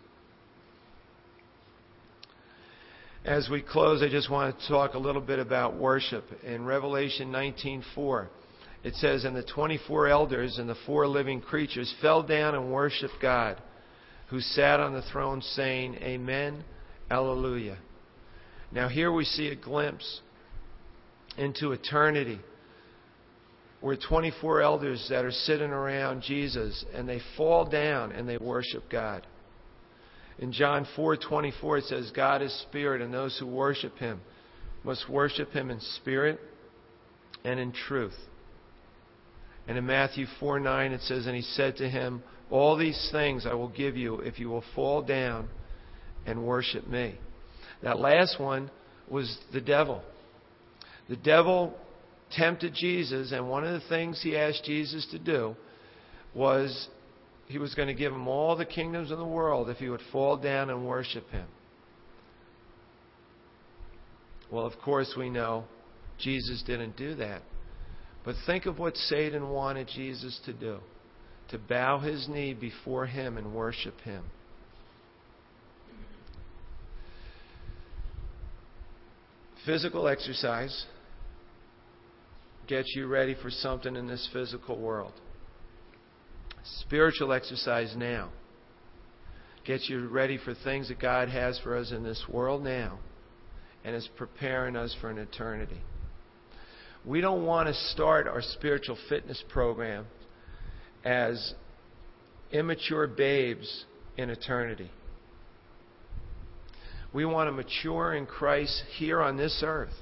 As 3.29 3.51
we 3.51 3.61
close, 3.61 4.03
I 4.03 4.09
just 4.09 4.31
want 4.31 4.59
to 4.59 4.69
talk 4.69 4.95
a 4.95 4.99
little 4.99 5.21
bit 5.21 5.39
about 5.39 5.77
worship. 5.77 6.25
In 6.45 6.65
Revelation 6.65 7.31
19:4, 7.31 8.31
it 8.83 8.95
says, 8.95 9.27
"And 9.27 9.37
the 9.37 9.43
24 9.43 10.07
elders 10.07 10.59
and 10.59 10.67
the 10.67 10.75
four 10.75 11.07
living 11.07 11.43
creatures 11.43 11.93
fell 12.01 12.23
down 12.23 12.55
and 12.55 12.73
worshiped 12.73 13.21
God, 13.21 13.61
who 14.29 14.41
sat 14.41 14.81
on 14.81 14.95
the 14.95 15.03
throne, 15.03 15.43
saying, 15.43 15.97
Amen, 15.97 16.65
Alleluia." 17.11 17.77
Now 18.73 18.89
here 18.89 19.13
we 19.13 19.27
see 19.27 19.49
a 19.49 19.55
glimpse 19.55 20.23
into 21.37 21.73
eternity 21.73 22.41
were 23.83 23.97
24 23.97 24.63
elders 24.63 25.07
that 25.11 25.27
are 25.27 25.31
sitting 25.31 25.71
around 25.71 26.23
Jesus 26.23 26.83
and 26.95 27.07
they 27.07 27.21
fall 27.37 27.67
down 27.67 28.11
and 28.11 28.27
they 28.27 28.39
worship 28.39 28.89
God. 28.89 29.27
In 30.39 30.53
John 30.53 30.87
4:24 30.97 31.79
it 31.79 31.85
says 31.85 32.11
God 32.15 32.43
is 32.43 32.53
spirit 32.63 33.03
and 33.03 33.13
those 33.13 33.37
who 33.39 33.47
worship 33.47 33.99
him 33.99 34.21
must 34.85 35.09
worship 35.09 35.51
him 35.51 35.71
in 35.71 35.81
spirit 35.81 36.41
and 37.45 37.59
in 37.59 37.73
truth. 37.73 38.17
And 39.67 39.77
in 39.77 39.87
Matthew 39.87 40.27
4:9 40.41 40.93
it 40.93 41.03
says 41.03 41.27
and 41.27 41.35
he 41.35 41.43
said 41.43 41.77
to 41.79 41.89
him 41.89 42.23
all 42.51 42.77
these 42.77 43.09
things 43.13 43.47
I 43.47 43.55
will 43.55 43.69
give 43.69 43.97
you 43.97 44.21
if 44.21 44.39
you 44.39 44.49
will 44.49 44.65
fall 44.75 45.03
down 45.03 45.49
and 46.25 46.47
worship 46.47 46.87
me. 46.87 47.19
That 47.83 47.99
last 47.99 48.41
one 48.41 48.71
was 49.09 49.39
the 49.53 49.61
devil. 49.61 50.03
The 51.09 51.17
devil 51.17 51.75
tempted 52.31 52.75
Jesus, 52.75 53.33
and 53.33 53.49
one 53.49 53.65
of 53.65 53.73
the 53.81 53.89
things 53.89 54.21
he 54.23 54.37
asked 54.37 54.65
Jesus 54.65 55.07
to 55.11 55.19
do 55.19 55.57
was 56.35 56.89
he 57.49 57.59
was 57.59 57.75
going 57.75 57.89
to 57.89 57.95
give 57.95 58.13
him 58.13 58.29
all 58.29 58.57
the 58.57 58.67
kingdoms 58.67 59.11
of 59.11 59.19
the 59.19 59.25
world 59.25 59.71
if 59.71 59.79
he 59.79 59.89
would 59.89 60.03
fall 60.13 60.37
down 60.37 60.69
and 60.69 60.87
worship 60.87 61.29
him. 61.31 61.47
Well, 64.51 64.67
of 64.67 64.79
course, 64.85 65.15
we 65.17 65.31
know 65.31 65.65
Jesus 66.19 66.63
didn't 66.67 66.97
do 66.97 67.15
that. 67.17 67.43
But 68.25 68.35
think 68.47 68.67
of 68.67 68.79
what 68.79 68.97
Satan 68.97 69.49
wanted 69.49 69.89
Jesus 69.89 70.39
to 70.45 70.53
do 70.53 70.79
to 71.51 71.59
bow 71.59 71.99
his 71.99 72.29
knee 72.29 72.53
before 72.53 73.07
him 73.07 73.39
and 73.39 73.55
worship 73.55 73.99
him. 74.03 74.25
Physical 79.65 80.09
exercise 80.09 80.85
gets 82.67 82.95
you 82.95 83.07
ready 83.07 83.35
for 83.41 83.51
something 83.51 83.97
in 83.97 84.07
this 84.07 84.29
physical 84.33 84.79
world. 84.79 85.13
Spiritual 86.81 87.33
exercise 87.33 87.95
now 87.97 88.31
gets 89.65 89.89
you 89.89 90.09
ready 90.09 90.39
for 90.39 90.55
things 90.65 90.89
that 90.89 90.99
God 90.99 91.29
has 91.29 91.59
for 91.63 91.77
us 91.77 91.93
in 91.93 92.03
this 92.03 92.25
world 92.29 92.63
now 92.63 92.99
and 93.85 93.95
is 93.95 94.09
preparing 94.17 94.77
us 94.77 94.95
for 95.01 95.11
an 95.11 95.19
eternity. 95.19 95.81
We 97.05 97.21
don't 97.21 97.45
want 97.45 97.69
to 97.69 97.75
start 97.93 98.27
our 98.27 98.43
spiritual 98.43 98.99
fitness 99.09 99.43
program 99.49 100.07
as 101.05 101.55
immature 102.51 103.07
babes 103.07 103.85
in 104.17 104.31
eternity. 104.31 104.91
We 107.13 107.25
want 107.25 107.49
to 107.49 107.53
mature 107.53 108.15
in 108.15 108.27
Christ 108.27 108.83
here 108.99 109.23
on 109.23 109.37
this 109.37 109.63
earth 109.65 109.95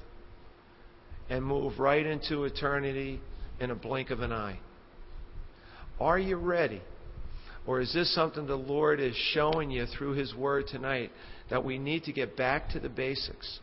and 1.29 1.45
move 1.45 1.79
right 1.79 2.05
into 2.05 2.43
eternity 2.43 3.21
in 3.59 3.71
a 3.71 3.75
blink 3.75 4.09
of 4.09 4.21
an 4.21 4.31
eye. 4.31 4.59
Are 5.99 6.19
you 6.19 6.35
ready? 6.35 6.81
Or 7.65 7.81
is 7.81 7.93
this 7.93 8.13
something 8.13 8.47
the 8.47 8.55
Lord 8.55 8.99
is 8.99 9.15
showing 9.33 9.71
you 9.71 9.85
through 9.85 10.13
His 10.13 10.33
Word 10.33 10.67
tonight 10.67 11.11
that 11.49 11.63
we 11.63 11.77
need 11.77 12.03
to 12.05 12.13
get 12.13 12.37
back 12.37 12.69
to 12.69 12.79
the 12.79 12.89
basics? 12.89 13.59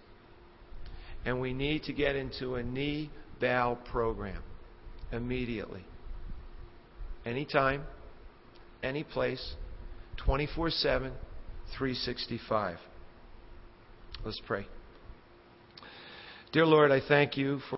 And 1.24 1.40
we 1.40 1.54
need 1.54 1.84
to 1.84 1.92
get 1.92 2.16
into 2.16 2.56
a 2.56 2.62
knee 2.62 3.10
bow 3.40 3.78
program 3.90 4.42
immediately. 5.10 5.84
Anytime, 7.24 7.84
any 8.82 9.04
place, 9.04 9.54
24 10.24 10.70
7, 10.70 11.12
365. 11.76 12.76
Let's 14.24 14.40
pray. 14.46 14.66
Dear 16.52 16.66
Lord, 16.66 16.92
I 16.92 17.00
thank 17.06 17.36
you 17.36 17.60
for. 17.70 17.72